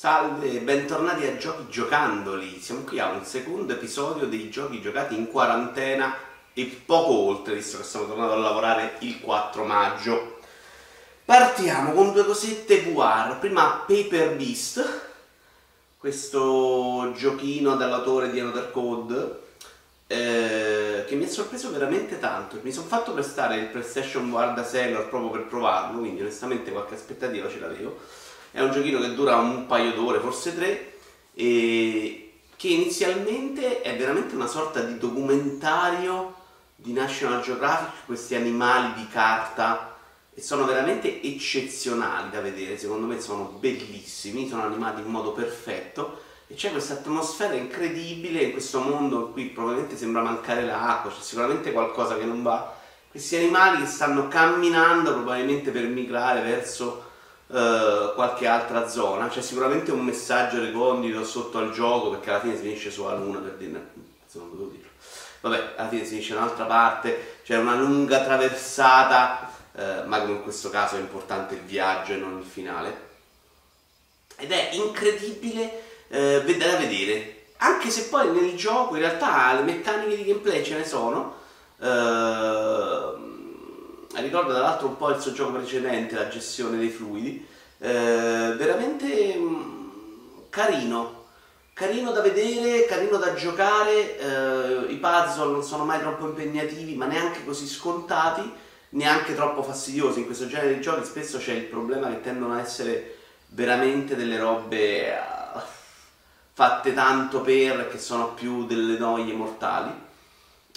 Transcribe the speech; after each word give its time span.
Salve 0.00 0.60
bentornati 0.60 1.26
a 1.26 1.36
Giochi 1.36 1.68
Giocandoli. 1.68 2.58
Siamo 2.58 2.84
qui 2.84 2.98
a 2.98 3.10
un 3.10 3.22
secondo 3.26 3.74
episodio 3.74 4.26
dei 4.26 4.48
giochi 4.48 4.80
giocati 4.80 5.14
in 5.14 5.30
quarantena 5.30 6.16
e 6.54 6.80
poco 6.86 7.12
oltre, 7.12 7.56
visto 7.56 7.76
che 7.76 7.84
sono 7.84 8.06
tornato 8.06 8.32
a 8.32 8.38
lavorare 8.38 8.96
il 9.00 9.20
4 9.20 9.62
maggio. 9.62 10.38
Partiamo 11.22 11.92
con 11.92 12.14
due 12.14 12.24
cosette 12.24 12.80
VR. 12.80 13.38
Prima 13.40 13.84
Paper 13.86 14.36
Beast, 14.36 15.00
questo 15.98 17.12
giochino 17.14 17.76
dall'autore 17.76 18.30
di 18.30 18.40
Another 18.40 18.70
Code, 18.70 19.40
eh, 20.06 21.04
che 21.06 21.14
mi 21.14 21.24
ha 21.24 21.28
sorpreso 21.28 21.70
veramente 21.70 22.18
tanto. 22.18 22.58
Mi 22.62 22.72
sono 22.72 22.86
fatto 22.86 23.12
prestare 23.12 23.58
il 23.58 23.66
PlayStation 23.66 24.30
VR 24.30 24.54
da 24.54 24.64
seller 24.64 25.08
proprio 25.08 25.30
per 25.30 25.42
provarlo, 25.42 25.98
quindi 25.98 26.22
onestamente 26.22 26.72
qualche 26.72 26.94
aspettativa 26.94 27.50
ce 27.50 27.60
l'avevo 27.60 28.28
è 28.50 28.60
un 28.60 28.72
giochino 28.72 29.00
che 29.00 29.14
dura 29.14 29.36
un 29.36 29.66
paio 29.66 29.92
d'ore, 29.92 30.18
forse 30.18 30.54
tre, 30.54 30.94
e 31.34 32.32
che 32.56 32.68
inizialmente 32.68 33.80
è 33.80 33.96
veramente 33.96 34.34
una 34.34 34.46
sorta 34.46 34.80
di 34.80 34.98
documentario 34.98 36.34
di 36.76 36.92
National 36.92 37.42
Geographic, 37.42 38.06
questi 38.06 38.34
animali 38.34 38.94
di 38.94 39.08
carta 39.08 39.96
e 40.34 40.42
sono 40.42 40.64
veramente 40.64 41.22
eccezionali 41.22 42.30
da 42.30 42.40
vedere, 42.40 42.78
secondo 42.78 43.06
me 43.06 43.20
sono 43.20 43.44
bellissimi, 43.58 44.48
sono 44.48 44.64
animati 44.64 45.00
in 45.02 45.08
modo 45.08 45.32
perfetto 45.32 46.22
e 46.46 46.54
c'è 46.54 46.70
questa 46.70 46.94
atmosfera 46.94 47.54
incredibile 47.54 48.42
in 48.42 48.52
questo 48.52 48.80
mondo 48.80 49.28
cui 49.28 49.46
probabilmente 49.46 49.96
sembra 49.96 50.22
mancare 50.22 50.64
l'acqua, 50.64 51.10
c'è 51.10 51.20
sicuramente 51.20 51.72
qualcosa 51.72 52.16
che 52.16 52.24
non 52.24 52.42
va. 52.42 52.76
Questi 53.10 53.36
animali 53.36 53.82
che 53.82 53.86
stanno 53.88 54.28
camminando 54.28 55.12
probabilmente 55.12 55.70
per 55.70 55.84
migrare 55.84 56.42
verso 56.42 57.09
uh, 57.50 58.14
qualche 58.14 58.46
altra 58.46 58.88
zona. 58.88 59.28
C'è 59.28 59.42
sicuramente 59.42 59.90
un 59.90 60.04
messaggio 60.04 60.60
recondito 60.60 61.24
sotto 61.24 61.58
al 61.58 61.72
gioco 61.72 62.10
perché 62.10 62.30
alla 62.30 62.40
fine 62.40 62.56
si 62.56 62.62
finisce 62.62 62.90
sulla 62.90 63.14
luna 63.14 63.38
per 63.38 63.54
dire, 63.54 63.90
se 64.26 64.38
non 64.38 64.50
dovevo 64.50 64.70
dirlo. 64.70 64.88
Vabbè, 65.40 65.74
alla 65.76 65.88
fine 65.88 66.04
si 66.04 66.10
finisce 66.10 66.34
un'altra 66.34 66.64
parte, 66.64 67.38
c'è 67.44 67.56
una 67.56 67.74
lunga 67.74 68.22
traversata, 68.22 69.50
uh, 69.72 70.06
ma 70.06 70.18
in 70.22 70.42
questo 70.42 70.70
caso 70.70 70.96
è 70.96 71.00
importante 71.00 71.54
il 71.54 71.62
viaggio 71.62 72.12
e 72.12 72.16
non 72.16 72.38
il 72.38 72.46
finale. 72.46 73.08
Ed 74.36 74.52
è 74.52 74.70
incredibile 74.72 75.82
uh, 76.08 76.56
da 76.56 76.76
vedere, 76.76 77.44
anche 77.58 77.90
se 77.90 78.04
poi 78.04 78.30
nel 78.30 78.56
gioco 78.56 78.94
in 78.94 79.02
realtà 79.02 79.52
le 79.54 79.62
meccaniche 79.62 80.16
di 80.16 80.24
gameplay 80.24 80.64
ce 80.64 80.76
ne 80.76 80.84
sono. 80.84 81.38
Uh, 81.78 83.29
ricorda 84.20 84.54
tra 84.54 84.62
l'altro 84.62 84.88
un 84.88 84.96
po' 84.96 85.10
il 85.10 85.20
suo 85.20 85.32
gioco 85.32 85.52
precedente, 85.52 86.14
la 86.14 86.28
gestione 86.28 86.78
dei 86.78 86.88
fluidi, 86.88 87.46
eh, 87.78 88.54
veramente 88.56 89.34
mh, 89.34 89.42
mm, 89.42 90.38
carino, 90.50 91.24
carino 91.72 92.12
da 92.12 92.20
vedere, 92.20 92.84
carino 92.86 93.16
da 93.16 93.34
giocare, 93.34 94.18
eh, 94.18 94.92
i 94.92 94.96
puzzle 94.96 95.50
non 95.50 95.62
sono 95.62 95.84
mai 95.84 96.00
troppo 96.00 96.26
impegnativi 96.26 96.94
ma 96.94 97.06
neanche 97.06 97.44
così 97.44 97.66
scontati, 97.66 98.50
neanche 98.90 99.34
troppo 99.34 99.62
fastidiosi, 99.62 100.20
in 100.20 100.26
questo 100.26 100.46
genere 100.46 100.74
di 100.74 100.80
giochi 100.80 101.04
spesso 101.04 101.38
c'è 101.38 101.52
il 101.52 101.64
problema 101.64 102.08
che 102.08 102.20
tendono 102.20 102.54
a 102.54 102.60
essere 102.60 103.16
veramente 103.48 104.16
delle 104.16 104.38
robe 104.38 105.12
uh, 105.54 105.60
fatte 106.52 106.92
tanto 106.92 107.40
per 107.40 107.88
che 107.88 107.98
sono 107.98 108.34
più 108.34 108.66
delle 108.66 108.98
noie 108.98 109.32
mortali. 109.32 110.08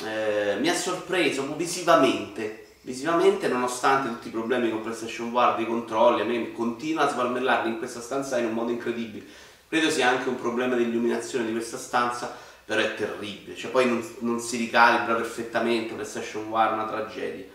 Eh, 0.04 0.56
mi 0.60 0.70
ha 0.70 0.74
sorpreso 0.74 1.56
visivamente 1.56 2.63
Visivamente, 2.86 3.48
nonostante 3.48 4.10
tutti 4.10 4.28
i 4.28 4.32
problemi 4.32 4.70
con 4.70 4.82
PlayStation 4.82 5.32
VR, 5.32 5.58
i 5.58 5.66
controlli, 5.66 6.20
a 6.20 6.26
me 6.26 6.52
continua 6.52 7.04
a 7.04 7.10
sbalmellarli 7.10 7.70
in 7.70 7.78
questa 7.78 8.02
stanza 8.02 8.38
in 8.38 8.48
un 8.48 8.52
modo 8.52 8.72
incredibile. 8.72 9.26
Credo 9.70 9.90
sia 9.90 10.10
anche 10.10 10.28
un 10.28 10.36
problema 10.36 10.76
di 10.76 10.84
illuminazione 10.84 11.46
di 11.46 11.54
questa 11.54 11.78
stanza, 11.78 12.36
però 12.66 12.82
è 12.82 12.94
terribile. 12.96 13.56
Cioè, 13.56 13.72
poi 13.72 13.88
non, 13.88 14.06
non 14.20 14.42
si 14.42 14.58
ricalibra 14.58 15.16
perfettamente 15.16 15.94
PlayStation 15.94 16.50
VR, 16.50 16.74
una 16.74 16.86
tragedia. 16.86 17.46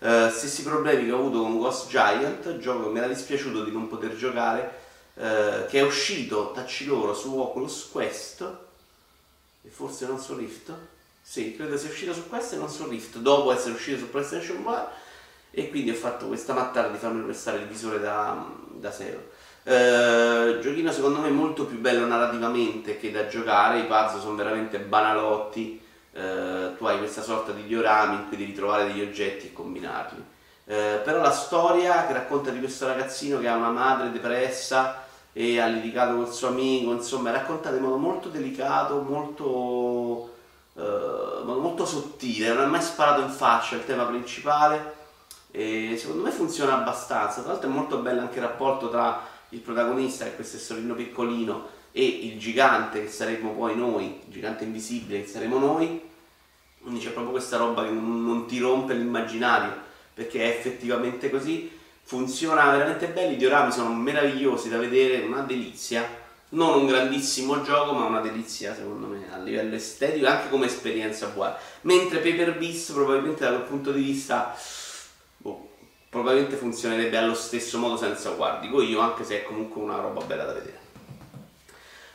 Uh, 0.00 0.28
stessi 0.28 0.62
problemi 0.62 1.06
che 1.06 1.12
ho 1.12 1.18
avuto 1.18 1.40
con 1.40 1.58
Ghost 1.58 1.88
Giant, 1.88 2.58
gioco 2.58 2.84
che 2.84 2.90
mi 2.90 2.98
era 2.98 3.08
dispiaciuto 3.08 3.64
di 3.64 3.72
non 3.72 3.88
poter 3.88 4.14
giocare, 4.14 4.70
uh, 5.14 5.66
che 5.66 5.78
è 5.78 5.82
uscito, 5.82 6.52
tacci 6.52 6.84
loro, 6.84 7.14
su 7.14 7.34
Oculus 7.38 7.88
Quest, 7.90 8.46
e 9.62 9.68
forse 9.70 10.06
non 10.06 10.20
su 10.20 10.36
Rift 10.36 10.74
sì, 11.26 11.56
credo 11.56 11.78
sia 11.78 11.88
uscito 11.88 12.12
su 12.12 12.28
questo 12.28 12.54
e 12.54 12.58
non 12.58 12.68
su 12.68 12.86
Rift, 12.86 13.16
dopo 13.16 13.50
essere 13.50 13.72
uscito 13.72 13.98
su 13.98 14.10
PlayStation 14.10 14.62
4 14.62 14.92
e 15.50 15.70
quindi 15.70 15.90
ho 15.90 15.94
fatto 15.94 16.26
questa 16.26 16.52
mattata 16.52 16.88
di 16.88 16.98
farmi 16.98 17.22
prestare 17.22 17.58
il 17.58 17.66
visore 17.66 17.98
da, 17.98 18.46
da 18.72 18.92
zero. 18.92 19.30
Eh, 19.62 20.58
giochino 20.60 20.92
secondo 20.92 21.20
me 21.20 21.30
molto 21.30 21.64
più 21.64 21.80
bello 21.80 22.04
narrativamente 22.06 22.98
che 22.98 23.10
da 23.10 23.26
giocare, 23.26 23.78
i 23.78 23.86
puzzle 23.86 24.20
sono 24.20 24.36
veramente 24.36 24.78
banalotti, 24.78 25.80
eh, 26.12 26.74
tu 26.76 26.84
hai 26.84 26.98
questa 26.98 27.22
sorta 27.22 27.52
di 27.52 27.64
diorami 27.64 28.16
in 28.16 28.28
cui 28.28 28.36
devi 28.36 28.52
trovare 28.52 28.86
degli 28.86 29.00
oggetti 29.00 29.46
e 29.46 29.52
combinarli. 29.54 30.22
Eh, 30.66 31.00
però 31.02 31.22
la 31.22 31.32
storia 31.32 32.06
che 32.06 32.12
racconta 32.12 32.50
di 32.50 32.58
questo 32.58 32.86
ragazzino 32.86 33.40
che 33.40 33.48
ha 33.48 33.56
una 33.56 33.70
madre 33.70 34.12
depressa 34.12 35.06
e 35.32 35.58
ha 35.58 35.66
litigato 35.66 36.16
col 36.16 36.32
suo 36.32 36.48
amico, 36.48 36.92
insomma 36.92 37.30
è 37.30 37.32
raccontata 37.32 37.76
in 37.76 37.82
modo 37.82 37.96
molto 37.96 38.28
delicato, 38.28 39.00
molto 39.00 40.33
uh, 40.74 41.44
molto 41.44 41.86
sottile, 41.86 42.52
non 42.52 42.64
è 42.64 42.66
mai 42.66 42.82
sparato 42.82 43.22
in 43.22 43.30
faccia 43.30 43.76
il 43.76 43.84
tema 43.84 44.04
principale 44.04 45.02
e 45.50 45.96
secondo 45.98 46.22
me 46.22 46.30
funziona 46.30 46.74
abbastanza. 46.74 47.42
Tra 47.42 47.52
l'altro 47.52 47.68
è 47.68 47.72
molto 47.72 47.98
bello 47.98 48.20
anche 48.20 48.38
il 48.38 48.44
rapporto 48.44 48.90
tra 48.90 49.26
il 49.50 49.60
protagonista, 49.60 50.24
che 50.24 50.32
è 50.32 50.34
questo 50.34 50.56
essorino 50.56 50.94
piccolino, 50.94 51.68
e 51.92 52.04
il 52.04 52.38
gigante 52.38 53.04
che 53.04 53.10
saremo 53.10 53.52
poi 53.52 53.76
noi, 53.76 54.20
il 54.26 54.32
gigante 54.32 54.64
invisibile 54.64 55.22
che 55.22 55.28
saremo 55.28 55.58
noi. 55.58 56.10
Quindi 56.80 57.00
c'è 57.00 57.10
proprio 57.10 57.32
questa 57.32 57.56
roba 57.56 57.84
che 57.84 57.90
non, 57.90 58.24
non 58.24 58.46
ti 58.46 58.58
rompe 58.58 58.94
l'immaginario, 58.94 59.72
perché 60.12 60.42
è 60.42 60.56
effettivamente 60.58 61.30
così. 61.30 61.70
Funziona 62.02 62.70
veramente 62.70 63.06
bene, 63.06 63.34
i 63.34 63.36
diorami 63.36 63.70
sono 63.70 63.94
meravigliosi 63.94 64.68
da 64.68 64.76
vedere, 64.76 65.24
una 65.24 65.40
delizia 65.42 66.04
non 66.54 66.80
un 66.80 66.86
grandissimo 66.86 67.62
gioco, 67.62 67.92
ma 67.92 68.06
una 68.06 68.20
delizia 68.20 68.74
secondo 68.74 69.06
me 69.06 69.26
a 69.32 69.38
livello 69.38 69.74
estetico, 69.74 70.26
anche 70.26 70.48
come 70.48 70.66
esperienza 70.66 71.26
buona. 71.28 71.56
Mentre 71.82 72.18
Paper 72.18 72.56
Beast 72.56 72.92
probabilmente 72.92 73.44
dal 73.44 73.62
punto 73.62 73.92
di 73.92 74.02
vista 74.02 74.56
boh, 75.36 75.68
probabilmente 76.08 76.56
funzionerebbe 76.56 77.16
allo 77.16 77.34
stesso 77.34 77.78
modo 77.78 77.96
senza 77.96 78.30
guardico 78.30 78.82
io, 78.82 79.00
anche 79.00 79.24
se 79.24 79.42
è 79.42 79.44
comunque 79.44 79.82
una 79.82 79.96
roba 79.96 80.24
bella 80.24 80.44
da 80.44 80.52
vedere. 80.52 80.82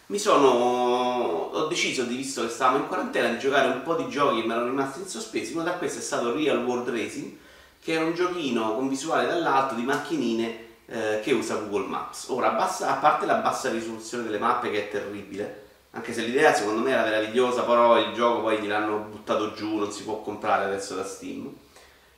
Mi 0.08 0.18
sono 0.18 0.48
ho 0.48 1.68
deciso, 1.68 2.04
di, 2.04 2.16
visto 2.16 2.42
che 2.42 2.50
stavamo 2.50 2.80
in 2.80 2.88
quarantena, 2.88 3.30
di 3.30 3.38
giocare 3.38 3.68
un 3.68 3.84
po' 3.84 3.96
di 3.96 4.10
giochi 4.10 4.42
che 4.42 4.48
mi 4.48 4.54
erano 4.54 4.70
rimasti 4.70 5.02
in 5.02 5.08
sospesi. 5.08 5.54
Uno 5.54 5.64
da 5.64 5.74
questi 5.74 6.00
è 6.00 6.02
stato 6.02 6.34
Real 6.34 6.64
World 6.66 6.90
Racing, 6.90 7.38
che 7.80 7.96
è 7.96 8.02
un 8.02 8.14
giochino 8.14 8.74
con 8.74 8.90
visuale 8.90 9.28
dall'alto 9.28 9.76
di 9.76 9.84
macchinine 9.84 10.68
eh, 10.90 11.20
che 11.22 11.32
usa 11.32 11.56
Google 11.56 11.88
Maps. 11.88 12.28
Ora, 12.30 12.50
bassa, 12.50 12.90
a 12.90 13.00
parte 13.00 13.26
la 13.26 13.36
bassa 13.36 13.70
risoluzione 13.70 14.24
delle 14.24 14.40
mappe 14.40 14.72
che 14.72 14.88
è 14.88 14.90
terribile, 14.90 15.68
anche 15.92 16.14
se 16.14 16.22
l'idea 16.22 16.54
secondo 16.54 16.82
me 16.82 16.92
era 16.92 17.04
meravigliosa, 17.04 17.64
però 17.64 18.00
il 18.00 18.14
gioco 18.14 18.42
poi 18.42 18.58
gliel'hanno 18.58 18.98
buttato 19.10 19.54
giù, 19.54 19.78
non 19.78 19.92
si 19.92 20.04
può 20.04 20.22
comprare 20.22 20.66
adesso 20.66 20.96
da 20.96 21.06
Steam. 21.06 21.54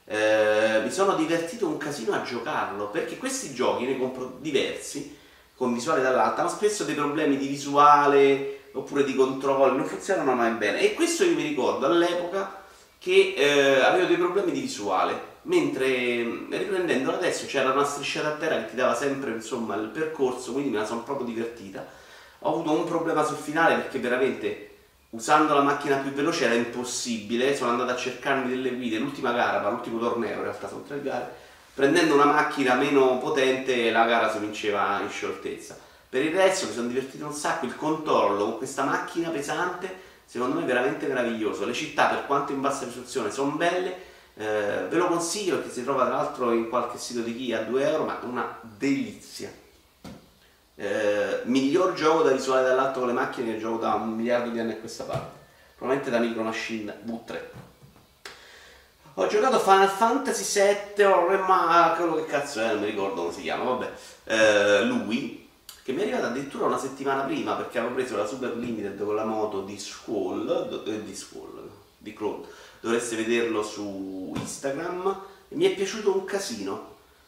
Eh, 0.06 0.82
mi 0.84 0.92
sono 0.92 1.14
divertito 1.16 1.68
un 1.68 1.78
casino 1.78 2.14
a 2.14 2.22
giocarlo 2.22 2.90
perché 2.90 3.18
questi 3.18 3.54
giochi 3.54 3.86
ne 3.86 3.98
compro 3.98 4.38
diversi 4.40 5.18
con 5.56 5.74
visuale 5.74 6.02
dall'alto 6.02 6.42
hanno 6.42 6.50
spesso 6.50 6.84
dei 6.84 6.96
problemi 6.96 7.38
di 7.38 7.48
visuale 7.48 8.62
oppure 8.74 9.04
di 9.04 9.16
controllo, 9.16 9.76
non 9.76 9.86
funzionano 9.86 10.34
mai 10.34 10.52
bene. 10.54 10.82
E 10.82 10.94
questo 10.94 11.24
io 11.24 11.36
mi 11.36 11.44
ricordo 11.44 11.86
all'epoca 11.86 12.64
che 12.98 13.34
eh, 13.38 13.80
avevo 13.80 14.08
dei 14.08 14.18
problemi 14.18 14.52
di 14.52 14.62
visuale 14.62 15.31
mentre 15.44 16.24
riprendendolo 16.50 17.18
adesso 17.18 17.46
c'era 17.46 17.72
una 17.72 17.84
strisciata 17.84 18.28
a 18.28 18.36
terra 18.36 18.58
che 18.58 18.70
ti 18.72 18.76
dava 18.76 18.94
sempre 18.94 19.32
insomma 19.32 19.76
il 19.76 19.88
percorso 19.88 20.52
quindi 20.52 20.70
me 20.70 20.80
la 20.80 20.86
sono 20.86 21.04
proprio 21.04 21.26
divertita. 21.26 21.86
Ho 22.40 22.54
avuto 22.54 22.72
un 22.72 22.86
problema 22.86 23.24
sul 23.24 23.38
finale 23.38 23.76
perché 23.76 24.00
veramente 24.00 24.70
usando 25.12 25.54
la 25.54 25.62
macchina 25.62 25.98
più 25.98 26.12
veloce 26.12 26.46
era 26.46 26.54
impossibile. 26.54 27.56
Sono 27.56 27.72
andato 27.72 27.92
a 27.92 27.96
cercarmi 27.96 28.50
delle 28.50 28.76
guide 28.76 28.98
l'ultima 28.98 29.32
gara 29.32 29.62
ma 29.62 29.70
l'ultimo 29.70 30.00
torneo 30.00 30.34
in 30.36 30.42
realtà 30.42 30.68
sono 30.68 30.84
tre 30.84 31.02
gare. 31.02 31.50
Prendendo 31.74 32.14
una 32.14 32.26
macchina 32.26 32.76
meno 32.76 33.18
potente 33.18 33.92
la 33.92 34.06
gara 34.06 34.32
si 34.32 34.40
vinceva 34.40 35.00
in 35.02 35.10
scioltezza. 35.10 35.78
Per 36.10 36.24
il 36.24 36.36
resto 36.36 36.68
mi 36.68 36.74
sono 36.74 36.88
divertito 36.88 37.26
un 37.26 37.34
sacco. 37.34 37.66
Il 37.66 37.76
controllo 37.76 38.44
con 38.44 38.58
questa 38.58 38.84
macchina 38.84 39.30
pesante 39.30 40.10
secondo 40.26 40.56
me 40.56 40.64
è 40.64 40.66
veramente 40.66 41.08
meraviglioso. 41.08 41.66
Le 41.66 41.74
città 41.74 42.08
per 42.08 42.26
quanto 42.26 42.52
in 42.52 42.62
bassa 42.62 42.86
risoluzione 42.86 43.32
sono 43.32 43.52
belle 43.52 44.10
eh, 44.36 44.86
ve 44.90 44.98
lo 44.98 45.08
consiglio 45.08 45.58
perché 45.58 45.72
si 45.72 45.84
trova 45.84 46.06
tra 46.06 46.16
l'altro 46.16 46.52
in 46.52 46.70
qualche 46.70 46.98
sito 46.98 47.22
di 47.22 47.36
Kia 47.36 47.60
a 47.60 47.64
2 47.64 47.90
euro, 47.90 48.06
ma 48.06 48.20
una 48.24 48.60
delizia. 48.62 49.52
Eh, 50.76 51.42
miglior 51.44 51.94
gioco 51.94 52.24
da 52.24 52.32
visuale 52.32 52.68
dall'alto 52.68 53.00
con 53.00 53.08
le 53.10 53.14
macchine 53.14 53.54
che 53.54 53.60
gioco 53.60 53.78
da 53.78 53.94
un 53.94 54.14
miliardo 54.14 54.50
di 54.50 54.60
anni 54.60 54.72
a 54.72 54.78
questa 54.78 55.04
parte. 55.04 55.40
Probabilmente 55.76 56.12
da 56.12 56.24
Micro 56.24 56.44
Machine 56.44 57.02
V3. 57.06 57.40
Ho 59.16 59.28
giocato 59.28 59.60
Final 59.60 59.90
Fantasy 59.90 60.76
VII, 60.96 61.04
o 61.04 61.28
Rema, 61.28 61.94
quello 61.98 62.16
che 62.16 62.26
cazzo 62.26 62.62
è, 62.62 62.68
non 62.68 62.80
mi 62.80 62.86
ricordo 62.86 63.22
come 63.22 63.34
si 63.34 63.42
chiama, 63.42 63.66
vabbè. 63.66 63.92
Eh, 64.24 64.86
lui, 64.86 65.50
che 65.84 65.92
mi 65.92 66.00
è 66.00 66.04
arrivata 66.04 66.28
addirittura 66.28 66.66
una 66.66 66.78
settimana 66.78 67.24
prima 67.24 67.56
perché 67.56 67.80
avevo 67.80 67.96
preso 67.96 68.16
la 68.16 68.26
Super 68.26 68.56
Limited 68.56 69.04
con 69.04 69.16
la 69.16 69.26
moto 69.26 69.62
di 69.62 69.78
Squall, 69.78 70.84
di 71.04 71.16
Squall, 71.16 71.70
di 71.98 72.14
Claude, 72.14 72.48
dovreste 72.82 73.16
vederlo 73.16 73.64
su 73.64 74.34
Instagram. 74.36 75.22
Mi 75.50 75.66
è 75.66 75.74
piaciuto 75.74 76.14
un 76.14 76.26
casino. 76.26 76.74
Mi 76.74 76.80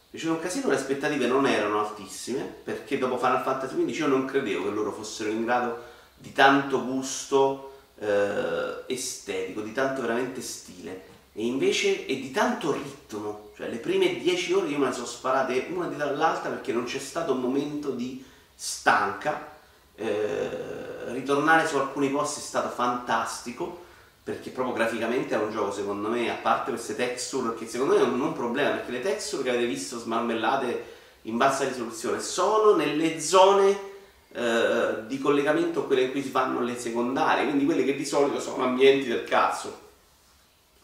è 0.06 0.10
piaciuto 0.10 0.34
un 0.34 0.40
casino, 0.42 0.68
le 0.68 0.76
aspettative 0.76 1.28
non 1.28 1.48
erano 1.48 1.80
altissime 1.80 2.42
perché 2.42 2.98
dopo 2.98 3.18
Final 3.18 3.42
Fantasy 3.42 3.76
XV 3.76 3.98
io 3.98 4.08
non 4.08 4.26
credevo 4.26 4.66
che 4.66 4.70
loro 4.70 4.92
fossero 4.92 5.30
in 5.30 5.46
grado 5.46 5.92
di 6.18 6.34
tanto 6.34 6.84
gusto 6.84 7.72
eh, 8.00 8.84
estetico, 8.88 9.62
di 9.62 9.72
tanto 9.72 10.02
veramente 10.02 10.42
stile. 10.42 11.12
E 11.36 11.46
invece 11.46 12.06
è 12.06 12.16
di 12.16 12.30
tanto 12.30 12.72
ritmo, 12.72 13.50
cioè 13.56 13.68
le 13.68 13.78
prime 13.78 14.20
10 14.20 14.54
ore 14.54 14.68
io 14.68 14.78
me 14.78 14.88
le 14.88 14.94
sono 14.94 15.08
sparate 15.08 15.68
una 15.72 15.88
di 15.88 15.96
dall'altra 15.96 16.52
perché 16.52 16.72
non 16.72 16.84
c'è 16.84 17.00
stato 17.00 17.34
un 17.34 17.42
momento 17.42 17.90
di 17.90 18.24
stanca, 18.54 19.50
eh, 19.96 21.12
ritornare 21.12 21.68
su 21.68 21.78
alcuni 21.78 22.10
posti 22.10 22.40
è 22.40 22.44
stato 22.44 22.70
fantastico 22.70 23.82
perché 24.24 24.52
proprio 24.52 24.74
graficamente 24.74 25.36
è 25.36 25.38
un 25.38 25.52
gioco 25.52 25.72
secondo 25.72 26.10
me, 26.10 26.30
a 26.30 26.36
parte 26.36 26.72
queste 26.72 26.96
texture 26.96 27.56
che 27.56 27.68
secondo 27.68 27.96
me 27.96 28.00
è 28.00 28.04
un 28.04 28.34
problema 28.34 28.72
perché 28.72 28.92
le 28.92 29.02
texture 29.02 29.44
che 29.44 29.50
avete 29.50 29.66
visto 29.66 30.00
smarmellate 30.00 30.92
in 31.24 31.38
bassa 31.38 31.68
risoluzione 31.68 32.20
sono 32.20 32.76
nelle 32.76 33.20
zone 33.20 33.92
eh, 34.32 35.06
di 35.08 35.20
collegamento 35.20 35.86
quelle 35.86 36.04
in 36.04 36.12
cui 36.12 36.24
si 36.24 36.30
fanno 36.30 36.62
le 36.62 36.78
secondarie, 36.78 37.46
quindi 37.46 37.66
quelle 37.66 37.84
che 37.84 37.96
di 37.96 38.06
solito 38.06 38.40
sono 38.40 38.64
ambienti 38.64 39.08
del 39.08 39.24
cazzo. 39.24 39.82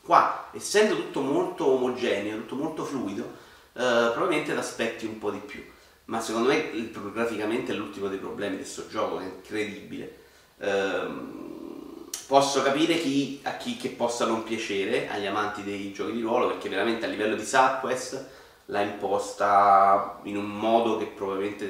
Qua, 0.02 0.50
essendo 0.54 0.96
tutto 0.96 1.22
molto 1.22 1.68
omogeneo, 1.68 2.38
tutto 2.38 2.56
molto 2.56 2.84
fluido, 2.84 3.24
eh, 3.74 4.12
probabilmente 4.14 4.56
ti 4.98 5.06
un 5.06 5.18
po' 5.18 5.32
di 5.32 5.40
più 5.40 5.64
ma 6.10 6.20
secondo 6.22 6.50
me 6.50 6.92
graficamente 7.14 7.72
è 7.72 7.76
l'ultimo 7.76 8.08
dei 8.08 8.18
problemi 8.18 8.58
di 8.58 8.64
questo 8.64 8.88
gioco, 8.88 9.20
è 9.20 9.26
incredibile. 9.26 10.18
Ehm, 10.58 11.49
posso 12.28 12.62
capire 12.62 13.00
chi, 13.00 13.40
a 13.44 13.58
chi 13.58 13.78
che 13.78 13.90
possa 13.90 14.26
non 14.26 14.44
piacere, 14.44 15.10
agli 15.10 15.26
amanti 15.26 15.64
dei 15.64 15.92
giochi 15.92 16.14
di 16.14 16.22
ruolo, 16.22 16.48
perché 16.48 16.70
veramente 16.70 17.06
a 17.06 17.10
livello 17.10 17.36
di 17.36 17.46
Subquest 17.46 18.28
l'ha 18.66 18.82
imposta 18.82 20.20
in 20.24 20.38
un 20.38 20.46
modo 20.46 20.98
che 20.98 21.06
probabilmente 21.06 21.66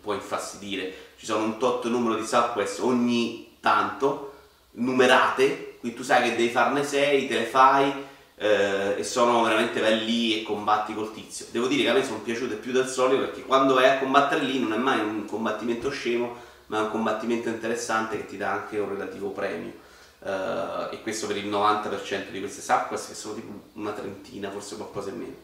può 0.00 0.14
infastidire. 0.14 0.92
Ci 1.16 1.26
sono 1.26 1.44
un 1.44 1.58
tot 1.58 1.86
numero 1.86 2.16
di 2.16 2.26
Subquest 2.26 2.80
ogni 2.80 3.56
tanto, 3.60 4.32
numerate, 4.72 5.76
quindi 5.78 5.96
tu 5.96 6.02
sai 6.02 6.22
che 6.22 6.36
devi 6.36 6.48
farne 6.48 6.84
6, 6.84 7.28
te 7.28 7.34
le 7.34 7.44
fai, 7.44 7.92
eh, 8.36 8.96
e 8.98 9.04
sono 9.04 9.42
veramente 9.42 9.80
vai 9.80 10.04
lì 10.04 10.40
e 10.40 10.42
combatti 10.42 10.94
col 10.94 11.12
tizio. 11.12 11.46
Devo 11.50 11.68
dire 11.68 11.84
che 11.84 11.88
a 11.90 11.92
me 11.92 12.04
sono 12.04 12.18
piaciute 12.18 12.56
più 12.56 12.72
del 12.72 12.88
solito 12.88 13.22
perché 13.22 13.42
quando 13.42 13.74
vai 13.74 13.88
a 13.88 13.98
combattere 13.98 14.44
lì 14.44 14.58
non 14.58 14.72
è 14.72 14.76
mai 14.76 14.98
un 14.98 15.24
combattimento 15.26 15.90
scemo, 15.90 16.50
ma 16.72 16.78
è 16.78 16.80
un 16.84 16.90
combattimento 16.90 17.50
interessante 17.50 18.16
che 18.16 18.24
ti 18.24 18.38
dà 18.38 18.50
anche 18.52 18.78
un 18.78 18.88
relativo 18.88 19.28
premio. 19.28 19.72
Uh, 20.20 20.90
e 20.90 21.02
questo 21.02 21.26
per 21.26 21.36
il 21.36 21.46
90% 21.48 22.30
di 22.30 22.38
queste 22.38 22.62
subquest 22.62 23.08
che 23.08 23.14
sono 23.14 23.34
tipo 23.34 23.52
una 23.74 23.90
trentina, 23.90 24.50
forse 24.50 24.76
qualcosa 24.76 25.10
in 25.10 25.18
meno. 25.18 25.34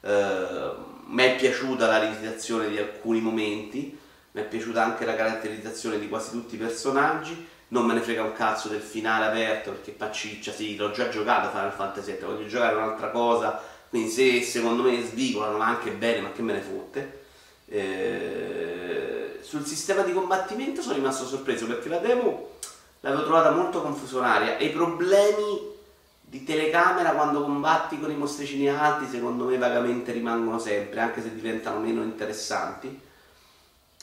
Uh, 0.00 1.12
mi 1.12 1.22
è 1.22 1.36
piaciuta 1.36 1.86
la 1.86 1.98
rivisitazione 1.98 2.68
di 2.68 2.78
alcuni 2.78 3.20
momenti, 3.20 3.96
mi 4.32 4.40
è 4.40 4.44
piaciuta 4.44 4.82
anche 4.82 5.04
la 5.04 5.14
caratterizzazione 5.14 6.00
di 6.00 6.08
quasi 6.08 6.32
tutti 6.32 6.56
i 6.56 6.58
personaggi, 6.58 7.46
non 7.68 7.86
me 7.86 7.94
ne 7.94 8.00
frega 8.00 8.24
un 8.24 8.32
cazzo 8.32 8.68
del 8.68 8.80
finale 8.80 9.26
aperto 9.26 9.70
perché 9.70 9.92
pacciccia, 9.92 10.50
sì, 10.50 10.74
l'ho 10.74 10.90
già 10.90 11.08
giocato 11.08 11.50
Final 11.50 11.72
Fantasy 11.72 12.16
VII, 12.16 12.26
voglio 12.26 12.46
giocare 12.48 12.74
un'altra 12.74 13.10
cosa, 13.10 13.62
quindi 13.88 14.10
se 14.10 14.42
secondo 14.42 14.82
me 14.82 15.00
svicolano 15.04 15.60
anche 15.60 15.92
bene, 15.92 16.20
ma 16.20 16.32
che 16.32 16.42
me 16.42 16.54
ne 16.54 16.60
fotte. 16.60 17.22
Eh, 17.66 18.73
sul 19.54 19.66
sistema 19.66 20.02
di 20.02 20.12
combattimento 20.12 20.82
sono 20.82 20.94
rimasto 20.94 21.24
sorpreso 21.24 21.66
perché 21.66 21.88
la 21.88 21.98
demo 21.98 22.54
l'avevo 23.00 23.22
trovata 23.22 23.50
molto 23.52 23.82
confusionaria 23.82 24.56
e 24.56 24.64
i 24.64 24.70
problemi 24.70 25.72
di 26.22 26.42
telecamera 26.42 27.12
quando 27.12 27.44
combatti 27.44 28.00
con 28.00 28.10
i 28.10 28.16
mostricini 28.16 28.68
alti 28.68 29.06
secondo 29.08 29.44
me 29.44 29.56
vagamente 29.56 30.10
rimangono 30.10 30.58
sempre, 30.58 30.98
anche 30.98 31.22
se 31.22 31.32
diventano 31.32 31.78
meno 31.78 32.02
interessanti. 32.02 33.00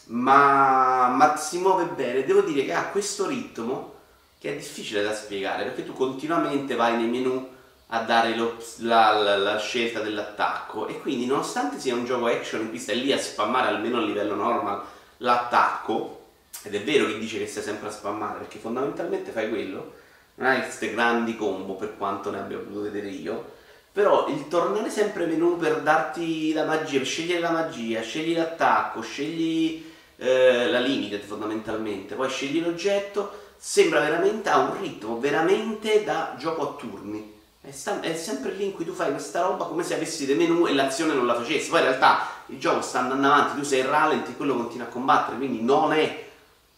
Ma, 0.05 1.09
ma 1.09 1.35
si 1.35 1.57
muove 1.57 1.85
bene. 1.85 2.23
Devo 2.23 2.41
dire 2.41 2.63
che 2.63 2.73
ha 2.73 2.85
questo 2.85 3.27
ritmo 3.27 3.95
che 4.39 4.53
è 4.53 4.55
difficile 4.55 5.03
da 5.03 5.13
spiegare 5.13 5.65
perché 5.65 5.85
tu 5.85 5.91
continuamente 5.91 6.75
vai 6.75 6.95
nei 6.95 7.09
menu 7.09 7.49
a 7.87 7.99
dare 8.03 8.35
lo, 8.37 8.55
la, 8.77 9.11
la, 9.11 9.37
la, 9.37 9.59
scelta 9.59 9.99
dell'attacco. 9.99 10.87
E 10.87 11.01
quindi 11.01 11.25
nonostante 11.25 11.77
sia 11.77 11.93
un 11.93 12.05
gioco 12.05 12.27
action 12.27 12.61
in 12.61 12.69
cui 12.69 12.79
stai 12.79 13.01
lì 13.01 13.11
a 13.11 13.19
spammare 13.19 13.67
almeno 13.67 13.97
a 13.97 14.01
livello 14.01 14.35
normal 14.35 14.81
l'attacco 15.21 16.19
ed 16.63 16.75
è 16.75 16.83
vero 16.83 17.07
che 17.07 17.17
dice 17.17 17.39
che 17.39 17.47
stai 17.47 17.63
sempre 17.63 17.87
a 17.87 17.91
spammare 17.91 18.39
perché 18.39 18.59
fondamentalmente 18.59 19.31
fai 19.31 19.49
quello 19.49 19.93
non 20.35 20.47
hai 20.47 20.61
queste 20.61 20.91
grandi 20.91 21.35
combo 21.35 21.73
per 21.73 21.97
quanto 21.97 22.29
ne 22.29 22.39
abbia 22.39 22.57
potuto 22.57 22.81
vedere 22.81 23.07
io 23.07 23.59
però 23.91 24.27
il 24.27 24.47
tornare 24.47 24.89
sempre 24.89 25.25
menu 25.25 25.57
per 25.57 25.81
darti 25.81 26.53
la 26.53 26.65
magia 26.65 26.99
per 26.99 27.07
scegliere 27.07 27.39
la 27.39 27.51
magia 27.51 28.01
scegli 28.01 28.35
l'attacco 28.35 29.01
scegli 29.01 29.89
eh, 30.21 30.69
la 30.69 30.79
limited 30.79 31.21
fondamentalmente, 31.21 32.13
poi 32.13 32.29
scegli 32.29 32.61
l'oggetto, 32.61 33.53
sembra 33.57 34.01
veramente, 34.01 34.49
ha 34.49 34.59
un 34.59 34.79
ritmo 34.79 35.19
veramente 35.19 36.03
da 36.03 36.35
gioco 36.37 36.61
a 36.61 36.73
turni. 36.75 37.39
È, 37.59 37.71
sta, 37.71 37.99
è, 38.01 38.15
sempre 38.15 38.51
lì 38.51 38.65
in 38.65 38.73
cui 38.73 38.85
tu 38.85 38.93
fai 38.93 39.09
questa 39.09 39.41
roba 39.41 39.65
come 39.65 39.83
se 39.83 39.95
avessi 39.95 40.27
dei 40.27 40.35
menu 40.35 40.67
e 40.67 40.73
l'azione 40.73 41.13
non 41.13 41.25
la 41.25 41.33
facessi. 41.35 41.69
Poi 41.69 41.79
in 41.79 41.87
realtà 41.87 42.40
il 42.51 42.59
gioco 42.59 42.81
sta 42.81 42.99
andando 42.99 43.27
avanti, 43.27 43.59
tu 43.59 43.65
sei 43.65 43.79
in 43.79 43.89
rallenti 43.89 44.35
quello 44.35 44.55
continua 44.55 44.85
a 44.85 44.89
combattere, 44.89 45.37
quindi 45.37 45.61
non 45.61 45.93
è 45.93 46.29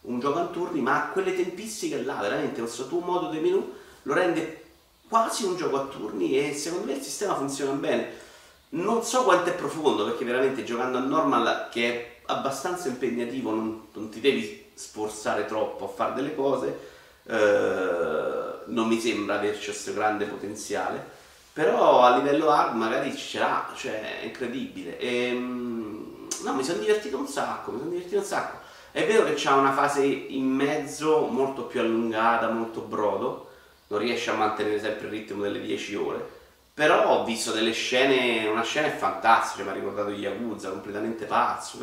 un 0.02 0.20
gioco 0.20 0.40
a 0.40 0.46
turni, 0.46 0.82
ma 0.82 0.96
ha 0.96 1.08
quelle 1.08 1.36
tempistiche 1.36 2.04
là, 2.04 2.16
veramente 2.22 2.62
questo 2.62 2.88
tuo 2.88 3.00
modo 3.00 3.28
dei 3.28 3.42
menu 3.42 3.74
lo 4.04 4.14
rende 4.14 4.62
quasi 5.08 5.46
un 5.46 5.56
gioco 5.56 5.80
a 5.80 5.86
turni 5.86 6.38
e 6.38 6.54
secondo 6.54 6.86
me 6.86 6.94
il 6.94 7.02
sistema 7.02 7.36
funziona 7.36 7.72
bene. 7.74 8.22
Non 8.70 9.04
so 9.04 9.24
quanto 9.24 9.50
è 9.50 9.54
profondo, 9.54 10.06
perché 10.06 10.26
veramente 10.26 10.64
giocando 10.64 10.98
a 10.98 11.02
normal, 11.02 11.70
che 11.72 11.92
è 11.92 12.16
abbastanza 12.26 12.88
impegnativo, 12.88 13.52
non, 13.52 13.88
non, 13.94 14.10
ti 14.10 14.20
devi 14.20 14.72
sforzare 14.74 15.46
troppo 15.46 15.86
a 15.86 15.88
fare 15.88 16.16
delle 16.16 16.34
cose, 16.34 16.80
eh, 17.26 18.64
non 18.66 18.88
mi 18.88 19.00
sembra 19.00 19.36
averci 19.36 19.66
questo 19.66 19.94
grande 19.94 20.26
potenziale, 20.26 21.22
però 21.54 22.02
a 22.02 22.18
livello 22.18 22.50
hard 22.50 22.76
magari 22.76 23.16
ce 23.16 23.38
l'ha, 23.38 23.72
cioè 23.76 24.22
è 24.22 24.26
incredibile. 24.26 24.98
E, 24.98 25.28
ehm, 25.28 26.28
no, 26.44 26.54
mi 26.54 26.64
sono 26.64 26.80
divertito 26.80 27.18
un 27.18 27.28
sacco, 27.28 27.72
mi 27.72 27.78
sono 27.78 27.92
divertito 27.92 28.18
un 28.18 28.26
sacco. 28.26 28.58
È 28.92 29.06
vero 29.06 29.24
che 29.26 29.36
c'è 29.36 29.52
una 29.52 29.72
fase 29.72 30.04
in 30.04 30.48
mezzo 30.48 31.28
molto 31.28 31.64
più 31.64 31.80
allungata, 31.80 32.50
molto 32.50 32.82
brodo, 32.82 33.50
non 33.88 34.00
riesce 34.00 34.32
a 34.32 34.36
mantenere 34.36 34.80
sempre 34.80 35.08
il 35.08 35.14
ritmo 35.14 35.44
delle 35.44 35.62
10 35.62 35.96
ore, 35.96 36.28
però 36.74 37.08
ho 37.08 37.24
visto 37.24 37.52
delle 37.52 37.72
scene, 37.72 38.48
una 38.48 38.64
scena 38.64 38.88
è 38.88 38.96
fantastica, 38.96 39.64
mi 39.64 39.70
ha 39.70 39.74
ricordato 39.74 40.10
Yakuza, 40.10 40.70
completamente 40.70 41.26
pazzo. 41.26 41.78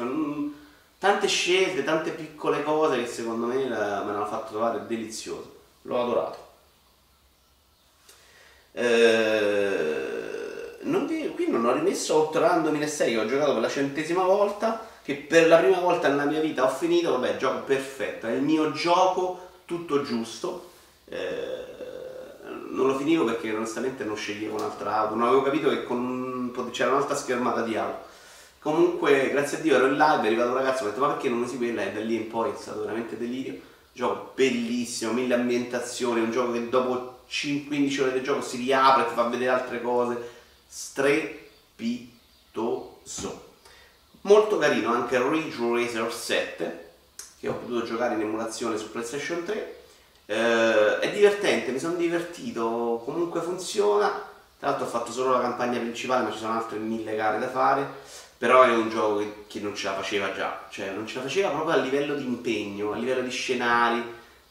Tante 0.99 1.29
scelte, 1.29 1.85
tante 1.85 2.11
piccole 2.11 2.62
cose 2.62 3.00
che 3.00 3.07
secondo 3.07 3.47
me 3.47 3.57
me 3.57 3.69
l'hanno 3.69 4.27
fatto 4.27 4.50
trovare 4.50 4.87
delizioso. 4.87 5.59
L'ho 5.83 6.03
adorato. 6.03 6.50
Eh, 8.73 10.11
non 10.83 11.07
vi, 11.07 11.29
qui 11.35 11.49
non 11.49 11.65
ho 11.65 11.73
rimesso 11.73 12.15
Outrun 12.15 12.62
2006 12.62 13.12
che 13.12 13.19
ho 13.19 13.27
giocato 13.27 13.53
per 13.53 13.62
la 13.62 13.69
centesima 13.69 14.23
volta, 14.23 14.87
che 15.03 15.15
per 15.17 15.49
la 15.49 15.59
prima 15.59 15.81
volta 15.81 16.09
nella 16.09 16.25
mia 16.25 16.41
vita 16.41 16.65
ho 16.65 16.69
finito, 16.69 17.12
vabbè, 17.12 17.37
gioco 17.37 17.65
perfetto, 17.65 18.27
è 18.27 18.33
il 18.33 18.43
mio 18.43 18.73
gioco 18.73 19.49
tutto 19.65 20.03
giusto. 20.03 20.69
Eh, 21.07 21.69
non 22.71 22.87
lo 22.87 22.97
finivo 22.97 23.25
perché 23.25 23.53
onestamente 23.53 24.05
non 24.05 24.17
sceglievo 24.17 24.57
un'altra 24.57 24.97
auto, 24.97 25.15
non 25.15 25.27
avevo 25.27 25.43
capito 25.43 25.69
che 25.71 25.85
con, 25.85 26.53
c'era 26.71 26.91
un'altra 26.91 27.17
schermata 27.17 27.62
di 27.62 27.77
auto. 27.77 28.09
Comunque, 28.61 29.31
grazie 29.31 29.59
a 29.59 29.61
Dio 29.61 29.75
ero 29.75 29.87
in 29.87 29.97
live, 29.97 30.23
è 30.23 30.27
arrivato 30.27 30.50
un 30.50 30.57
ragazzo 30.57 30.85
e 30.85 30.87
ho 30.87 30.91
detto 30.91 31.00
ma 31.00 31.09
perché 31.09 31.29
non 31.29 31.41
usi 31.43 31.57
quella? 31.57 31.83
E 31.83 31.93
da 31.93 32.00
lì 32.00 32.15
in 32.15 32.29
poi 32.29 32.50
è 32.50 32.55
stato 32.57 32.81
veramente 32.81 33.17
delirio. 33.17 33.59
Gioco 33.93 34.33
bellissimo, 34.35 35.12
mille 35.12 35.35
ambientazioni, 35.35 36.21
un 36.21 36.31
gioco 36.31 36.53
che 36.53 36.69
dopo 36.69 37.20
15 37.31 38.01
ore 38.01 38.13
di 38.13 38.23
gioco 38.23 38.43
si 38.43 38.57
riapre, 38.57 39.07
ti 39.07 39.15
fa 39.15 39.23
vedere 39.29 39.51
altre 39.51 39.81
cose. 39.81 40.39
Strepitoso. 40.67 41.39
Molto 44.23 44.59
carino 44.59 44.93
anche 44.93 45.19
Ridge 45.19 45.57
Racer 45.59 46.13
7, 46.13 46.91
che 47.39 47.49
ho 47.49 47.55
potuto 47.55 47.85
giocare 47.85 48.15
in 48.15 48.21
emulazione 48.21 48.77
su 48.77 48.91
PlayStation 48.91 49.45
3 49.45 49.79
eh, 50.31 51.01
è 51.01 51.11
divertente, 51.11 51.73
mi 51.73 51.81
sono 51.81 51.97
divertito, 51.97 53.03
comunque 53.05 53.41
funziona. 53.41 54.29
Tra 54.59 54.69
l'altro 54.69 54.87
ho 54.87 54.89
fatto 54.89 55.11
solo 55.11 55.33
la 55.33 55.41
campagna 55.41 55.81
principale, 55.81 56.23
ma 56.23 56.31
ci 56.31 56.39
sono 56.39 56.53
altre 56.53 56.79
mille 56.79 57.17
gare 57.17 57.41
da 57.41 57.49
fare. 57.49 57.85
Però 58.39 58.63
è 58.63 58.71
un 58.71 58.89
gioco 58.89 59.19
che, 59.19 59.45
che 59.49 59.59
non 59.59 59.75
ce 59.75 59.87
la 59.87 59.95
faceva 59.95 60.33
già, 60.33 60.67
cioè 60.71 60.91
non 60.91 61.07
ce 61.07 61.17
la 61.17 61.23
faceva 61.23 61.49
proprio 61.49 61.75
a 61.75 61.79
livello 61.79 62.15
di 62.15 62.25
impegno, 62.25 62.93
a 62.93 62.97
livello 62.97 63.23
di 63.23 63.31
scenari, 63.31 64.03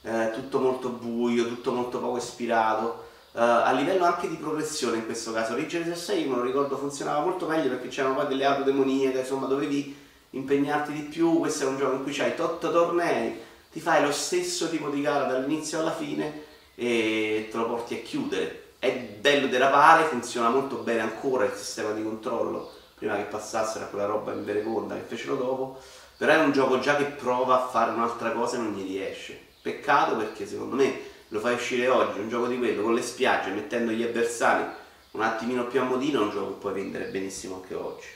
eh, 0.09 0.31
tutto 0.33 0.59
molto 0.59 0.89
buio, 0.89 1.47
tutto 1.47 1.71
molto 1.71 1.99
poco 1.99 2.17
ispirato. 2.17 3.07
Uh, 3.31 3.41
a 3.41 3.71
livello 3.73 4.05
anche 4.05 4.27
di 4.27 4.35
progressione 4.35 4.97
in 4.97 5.05
questo 5.05 5.31
caso 5.31 5.55
Racer 5.55 5.95
6 5.95 6.25
me 6.25 6.37
lo 6.37 6.41
ricordo 6.41 6.75
funzionava 6.77 7.19
molto 7.19 7.45
meglio 7.45 7.69
perché 7.69 7.87
c'erano 7.87 8.15
poi 8.15 8.27
delle 8.27 8.43
auto 8.43 8.63
demoniache 8.63 9.19
insomma 9.19 9.45
dovevi 9.45 9.95
impegnarti 10.31 10.91
di 10.91 11.01
più, 11.01 11.39
questo 11.39 11.63
è 11.63 11.67
un 11.67 11.77
gioco 11.77 11.95
in 11.95 12.03
cui 12.03 12.19
hai 12.19 12.35
tot 12.35 12.59
tornei, 12.59 13.37
ti 13.71 13.79
fai 13.79 14.03
lo 14.03 14.11
stesso 14.11 14.69
tipo 14.69 14.89
di 14.89 15.01
gara 15.01 15.25
dall'inizio 15.25 15.79
alla 15.79 15.93
fine 15.93 16.43
e 16.75 17.47
te 17.49 17.57
lo 17.57 17.67
porti 17.67 17.95
a 17.95 17.99
chiudere. 17.99 18.63
È 18.79 18.91
bello 18.91 19.47
derapare, 19.47 20.05
funziona 20.05 20.49
molto 20.49 20.77
bene 20.77 21.01
ancora 21.01 21.45
il 21.45 21.53
sistema 21.53 21.91
di 21.91 22.03
controllo, 22.03 22.71
prima 22.95 23.15
che 23.15 23.23
passassero 23.23 23.85
a 23.85 23.87
quella 23.87 24.05
roba 24.05 24.31
in 24.31 24.45
vereconda 24.45 24.95
che 24.95 25.01
fecero 25.01 25.35
dopo, 25.35 25.79
però 26.17 26.33
è 26.33 26.37
un 26.37 26.51
gioco 26.51 26.79
già 26.79 26.95
che 26.95 27.05
prova 27.05 27.63
a 27.63 27.67
fare 27.67 27.91
un'altra 27.91 28.31
cosa 28.31 28.55
e 28.55 28.59
non 28.59 28.73
gli 28.73 28.87
riesce. 28.87 29.47
Peccato 29.61 30.15
perché 30.15 30.47
secondo 30.47 30.75
me 30.75 30.99
lo 31.29 31.39
fai 31.39 31.53
uscire 31.53 31.87
oggi, 31.87 32.19
un 32.19 32.29
gioco 32.29 32.47
di 32.47 32.57
quello, 32.57 32.81
con 32.81 32.93
le 32.93 33.01
spiagge, 33.01 33.51
mettendo 33.51 33.91
gli 33.91 34.03
avversari 34.03 34.63
un 35.11 35.21
attimino 35.21 35.67
più 35.67 35.79
a 35.79 35.83
modino, 35.83 36.21
è 36.21 36.23
un 36.23 36.31
gioco 36.31 36.53
che 36.53 36.59
puoi 36.59 36.73
vendere 36.73 37.05
benissimo 37.05 37.55
anche 37.55 37.75
oggi. 37.75 38.07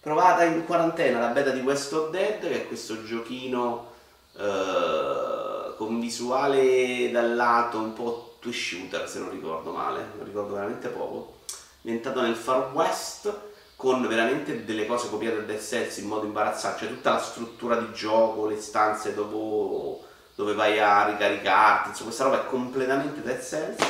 Provata 0.00 0.44
in 0.44 0.64
quarantena 0.64 1.20
la 1.20 1.28
beta 1.28 1.50
di 1.50 1.60
West 1.60 1.92
of 1.92 2.10
Dead, 2.10 2.40
che 2.40 2.62
è 2.62 2.66
questo 2.66 3.04
giochino 3.04 3.92
eh, 4.36 5.74
con 5.76 6.00
visuale 6.00 7.10
dal 7.10 7.34
lato 7.34 7.78
un 7.78 7.92
po' 7.92 8.36
twist 8.40 8.60
shooter, 8.60 9.08
se 9.08 9.20
non 9.20 9.30
ricordo 9.30 9.70
male, 9.70 10.04
lo 10.18 10.24
ricordo 10.24 10.54
veramente 10.54 10.88
poco, 10.88 11.38
ambientato 11.84 12.20
nel 12.20 12.34
Far 12.34 12.72
West, 12.72 13.32
con 13.76 14.06
veramente 14.06 14.64
delle 14.64 14.86
cose 14.86 15.08
copiate 15.08 15.36
da 15.36 15.42
Dead 15.42 15.60
Cells 15.60 15.96
in 15.98 16.08
modo 16.08 16.26
imbarazzante, 16.26 16.80
cioè 16.80 16.88
tutta 16.88 17.12
la 17.12 17.20
struttura 17.20 17.76
di 17.76 17.92
gioco, 17.92 18.46
le 18.46 18.60
stanze 18.60 19.14
dopo 19.14 20.04
dove 20.34 20.54
vai 20.54 20.78
a 20.78 21.08
ricaricarti, 21.08 21.90
insomma 21.90 22.08
questa 22.08 22.24
roba 22.24 22.42
è 22.42 22.46
completamente 22.46 23.22
Dead 23.22 23.42
Cells, 23.42 23.84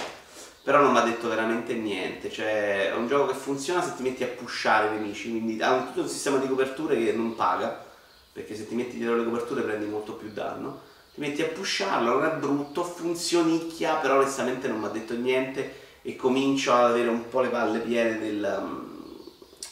però 0.63 0.81
non 0.81 0.93
mi 0.93 0.99
ha 0.99 1.03
detto 1.03 1.29
veramente 1.29 1.75
niente, 1.75 2.31
cioè 2.31 2.91
è 2.91 2.95
un 2.95 3.09
gioco 3.09 3.33
che 3.33 3.39
funziona 3.39 3.83
se 3.83 3.95
ti 3.97 4.03
metti 4.03 4.23
a 4.23 4.29
pushare 4.29 4.89
i 4.89 4.99
nemici, 4.99 5.31
quindi 5.31 5.61
ha 5.63 5.73
un, 5.73 5.87
tutto 5.87 6.03
un 6.03 6.09
sistema 6.09 6.39
di 6.39 6.49
coperture 6.49 6.97
che 6.97 7.13
non 7.13 7.35
paga, 7.35 7.85
perché 8.33 8.57
se 8.57 8.67
ti 8.67 8.75
metti 8.75 8.97
dietro 8.97 9.17
le 9.17 9.25
coperture 9.25 9.63
prendi 9.63 9.87
molto 9.87 10.15
più 10.15 10.31
danno, 10.33 10.81
ti 11.15 11.21
metti 11.21 11.43
a 11.43 11.47
pusharlo, 11.47 12.19
non 12.19 12.25
è 12.25 12.31
brutto, 12.31 12.85
funzionicchia, 12.85 13.97
però 13.97 14.17
onestamente 14.17 14.69
non 14.69 14.79
mi 14.79 14.87
ha 14.87 14.91
detto 14.91 15.15
niente 15.15 15.81
e 16.03 16.17
comincio 16.17 16.73
ad 16.73 16.91
avere 16.91 17.09
un 17.09 17.29
po' 17.29 17.41
le 17.41 17.49
palle 17.49 17.81
piene 17.81 18.19
del, 18.19 18.59
um, 18.61 18.93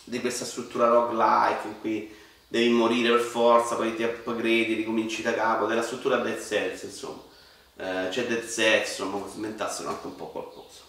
di 0.04 0.20
questa 0.20 0.44
struttura 0.44 0.88
roguelike 0.88 1.66
in 1.66 1.80
cui 1.80 2.14
devi 2.50 2.68
morire 2.70 3.10
per 3.10 3.20
forza, 3.20 3.76
poi 3.76 3.94
ti 3.94 4.02
upgrade, 4.02 4.74
ricominci 4.74 5.22
da 5.22 5.32
capo, 5.34 5.66
della 5.66 5.84
struttura 5.84 6.16
Dead 6.16 6.42
Cells, 6.44 6.82
insomma. 6.82 7.22
Eh, 7.76 8.08
c'è 8.10 8.26
Dead 8.26 8.44
Cells, 8.44 8.88
insomma, 8.88 9.24
smentassero 9.28 9.88
anche 9.88 10.06
un 10.08 10.16
po' 10.16 10.26
qualcosa. 10.26 10.80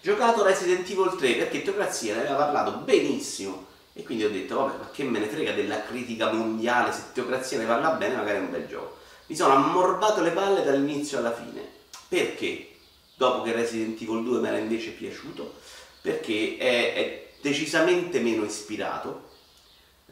Giocato 0.00 0.42
Resident 0.42 0.88
Evil 0.90 1.14
3 1.16 1.34
perché 1.34 1.62
Teocrazia 1.62 2.14
ne 2.14 2.20
aveva 2.22 2.36
parlato 2.36 2.78
benissimo 2.78 3.66
e 3.92 4.02
quindi 4.02 4.24
ho 4.24 4.30
detto 4.30 4.56
vabbè 4.56 4.78
ma 4.78 4.90
che 4.90 5.04
me 5.04 5.18
ne 5.18 5.26
frega 5.26 5.52
della 5.52 5.82
critica 5.82 6.32
mondiale 6.32 6.92
se 6.92 7.12
Teocrazia 7.12 7.58
ne 7.58 7.66
parla 7.66 7.90
bene 7.90 8.16
magari 8.16 8.38
è 8.38 8.40
un 8.40 8.50
bel 8.50 8.66
gioco. 8.66 8.96
Mi 9.26 9.36
sono 9.36 9.54
ammorbato 9.54 10.22
le 10.22 10.30
palle 10.30 10.64
dall'inizio 10.64 11.18
alla 11.18 11.32
fine 11.32 11.64
perché 12.08 12.74
dopo 13.14 13.42
che 13.42 13.52
Resident 13.52 14.00
Evil 14.00 14.24
2 14.24 14.40
mi 14.40 14.48
era 14.48 14.58
invece 14.58 14.90
piaciuto 14.90 15.54
perché 16.00 16.56
è, 16.58 16.94
è 16.94 17.28
decisamente 17.40 18.18
meno 18.20 18.44
ispirato 18.44 19.27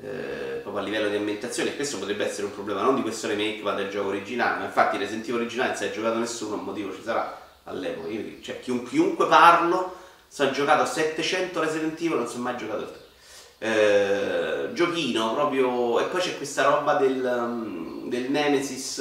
eh, 0.02 0.60
proprio 0.62 0.82
a 0.82 0.84
livello 0.84 1.08
di 1.08 1.16
ambientazione 1.16 1.70
e 1.70 1.76
questo 1.76 1.98
potrebbe 1.98 2.26
essere 2.26 2.46
un 2.46 2.52
problema 2.54 2.82
non 2.82 2.96
di 2.96 3.02
questo 3.02 3.28
remake 3.28 3.62
ma 3.62 3.72
del 3.72 3.88
gioco 3.88 4.08
originale. 4.08 4.58
Ma 4.58 4.64
infatti 4.66 4.98
Resident 4.98 5.26
Evil 5.28 5.40
originale 5.40 5.74
se 5.74 5.86
hai 5.86 5.92
giocato 5.92 6.18
nessuno 6.18 6.56
un 6.56 6.64
motivo 6.64 6.94
ci 6.94 7.02
sarà 7.02 7.40
all'epoca. 7.64 8.08
Io, 8.08 8.40
cioè 8.42 8.60
chiun, 8.60 8.84
chiunque 8.84 9.26
parlo 9.26 9.94
si 10.28 10.42
è 10.42 10.50
giocato 10.50 10.84
700 10.84 11.60
Resident 11.60 12.00
Evil 12.00 12.18
non 12.18 12.26
si 12.26 12.36
è 12.36 12.40
mai 12.40 12.56
giocato 12.56 12.82
il 12.82 12.88
3 12.88 13.04
eh, 13.58 14.68
giochino 14.74 15.32
proprio 15.32 16.00
e 16.00 16.04
poi 16.04 16.20
c'è 16.20 16.36
questa 16.36 16.64
roba 16.64 16.94
del, 16.94 17.24
um, 17.24 18.08
del 18.08 18.30
Nemesis 18.30 18.96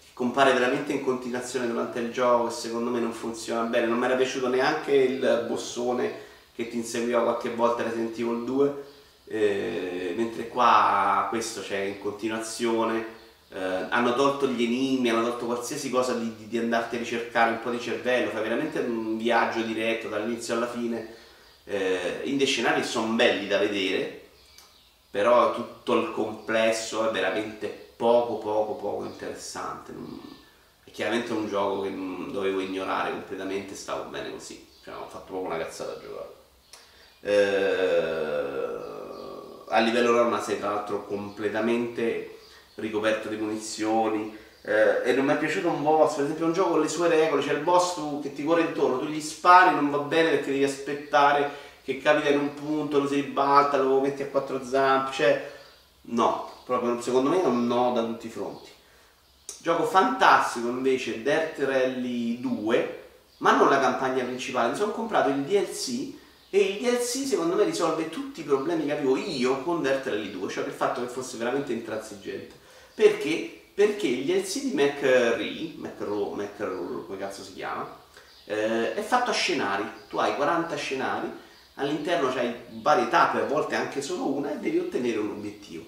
che 0.00 0.10
compare 0.14 0.52
veramente 0.52 0.92
in 0.92 1.04
continuazione 1.04 1.66
durante 1.66 1.98
il 1.98 2.10
gioco 2.10 2.48
e 2.48 2.50
secondo 2.50 2.90
me 2.90 3.00
non 3.00 3.12
funziona 3.12 3.62
bene. 3.62 3.86
Non 3.86 3.98
mi 3.98 4.06
era 4.06 4.16
piaciuto 4.16 4.48
neanche 4.48 4.92
il 4.92 5.44
bossone 5.46 6.26
che 6.54 6.68
ti 6.68 6.76
inseguiva 6.76 7.22
qualche 7.22 7.50
volta 7.50 7.82
Resident 7.82 8.18
Evil 8.18 8.44
2 8.44 8.87
eh, 9.28 10.14
mentre 10.16 10.48
qua 10.48 11.26
questo 11.28 11.60
c'è 11.60 11.80
in 11.80 12.00
continuazione. 12.00 13.16
Eh, 13.50 13.58
hanno 13.58 14.14
tolto 14.14 14.46
gli 14.46 14.62
enigmi, 14.62 15.10
hanno 15.10 15.22
tolto 15.22 15.46
qualsiasi 15.46 15.90
cosa 15.90 16.14
di, 16.14 16.34
di, 16.36 16.48
di, 16.48 16.58
andarti 16.58 16.96
a 16.96 16.98
ricercare 16.98 17.52
un 17.52 17.60
po' 17.60 17.70
di 17.70 17.80
cervello, 17.80 18.30
fai 18.30 18.42
veramente 18.42 18.80
un 18.80 19.16
viaggio 19.16 19.62
diretto 19.62 20.08
dall'inizio 20.08 20.54
alla 20.54 20.68
fine. 20.68 21.14
Eh, 21.64 22.22
in 22.24 22.36
dei 22.38 22.46
scenari 22.46 22.84
sono 22.84 23.14
belli 23.14 23.46
da 23.46 23.58
vedere, 23.58 24.28
però 25.10 25.54
tutto 25.54 25.94
il 26.00 26.12
complesso 26.12 27.08
è 27.08 27.12
veramente 27.12 27.68
poco 27.96 28.36
poco 28.38 28.74
poco 28.74 29.04
interessante. 29.04 29.92
È 30.84 30.90
chiaramente 30.90 31.32
un 31.32 31.48
gioco 31.48 31.82
che 31.82 31.90
dovevo 32.30 32.60
ignorare 32.60 33.10
completamente, 33.10 33.74
stavo 33.74 34.04
bene 34.10 34.30
così, 34.30 34.66
cioè, 34.84 34.94
ho 34.94 35.06
fatto 35.08 35.32
proprio 35.32 35.54
una 35.54 35.58
cazzata 35.58 35.92
a 35.92 36.00
giocare. 36.00 36.36
Eh, 37.20 38.97
a 39.68 39.78
livello 39.80 40.12
norma 40.12 40.40
sei 40.40 40.58
tra 40.58 40.70
l'altro 40.70 41.04
completamente 41.06 42.38
ricoperto 42.76 43.28
di 43.28 43.36
munizioni 43.36 44.36
eh, 44.62 45.02
e 45.04 45.12
non 45.12 45.24
mi 45.24 45.32
è 45.32 45.38
piaciuto 45.38 45.68
un 45.68 45.82
boss, 45.82 46.16
per 46.16 46.24
esempio 46.24 46.46
un 46.46 46.52
gioco 46.52 46.70
con 46.70 46.80
le 46.80 46.88
sue 46.88 47.08
regole, 47.08 47.42
c'è 47.42 47.52
il 47.52 47.62
boss 47.62 47.94
tu, 47.94 48.20
che 48.20 48.34
ti 48.34 48.44
corre 48.44 48.62
intorno, 48.62 48.98
tu 48.98 49.06
gli 49.06 49.20
spari, 49.20 49.74
non 49.74 49.90
va 49.90 49.98
bene 49.98 50.30
perché 50.30 50.50
devi 50.50 50.64
aspettare 50.64 51.66
che 51.82 52.02
capita 52.02 52.28
in 52.28 52.38
un 52.38 52.54
punto, 52.54 52.98
lo 52.98 53.06
si 53.06 53.14
ribalta, 53.14 53.78
lo 53.78 54.00
metti 54.00 54.22
a 54.22 54.26
quattro 54.26 54.62
zampe, 54.62 55.12
cioè 55.12 55.52
no, 56.02 56.50
proprio 56.64 57.00
secondo 57.00 57.30
me 57.30 57.42
è 57.42 57.46
un 57.46 57.66
no 57.66 57.92
da 57.92 58.02
tutti 58.02 58.26
i 58.26 58.30
fronti. 58.30 58.68
Gioco 59.60 59.84
fantastico 59.84 60.68
invece 60.68 61.22
Dirt 61.22 61.58
Rally 61.60 62.40
2, 62.40 63.02
ma 63.38 63.56
non 63.56 63.70
la 63.70 63.80
campagna 63.80 64.22
principale, 64.22 64.70
mi 64.70 64.76
sono 64.76 64.92
comprato 64.92 65.30
il 65.30 65.44
DLC 65.44 66.12
e 66.50 66.58
il 66.58 66.78
DLC 66.80 67.26
secondo 67.26 67.54
me 67.54 67.64
risolve 67.64 68.08
tutti 68.08 68.40
i 68.40 68.44
problemi 68.44 68.86
che 68.86 68.92
avevo 68.92 69.16
io 69.16 69.62
con 69.62 69.82
Dirt 69.82 70.06
Rally 70.06 70.30
2, 70.30 70.48
cioè 70.48 70.64
il 70.64 70.72
fatto 70.72 71.00
che 71.00 71.08
fosse 71.08 71.36
veramente 71.36 71.72
intransigente. 71.72 72.54
Perché? 72.94 73.60
Perché 73.74 74.06
il 74.06 74.24
DLC 74.24 74.62
di 74.62 74.72
McRee, 74.74 75.74
McRaw, 75.76 76.34
McRaw, 76.34 77.06
come 77.06 77.18
cazzo 77.18 77.44
si 77.44 77.54
chiama, 77.54 77.88
eh, 78.44 78.94
è 78.94 79.02
fatto 79.02 79.30
a 79.30 79.34
scenari. 79.34 79.84
Tu 80.08 80.16
hai 80.16 80.34
40 80.34 80.74
scenari, 80.74 81.30
all'interno 81.74 82.32
c'hai 82.32 82.52
varie 82.80 83.08
tappe, 83.08 83.40
a 83.40 83.46
volte 83.46 83.76
anche 83.76 84.02
solo 84.02 84.26
una, 84.26 84.50
e 84.50 84.56
devi 84.56 84.78
ottenere 84.78 85.18
un 85.18 85.30
obiettivo. 85.30 85.84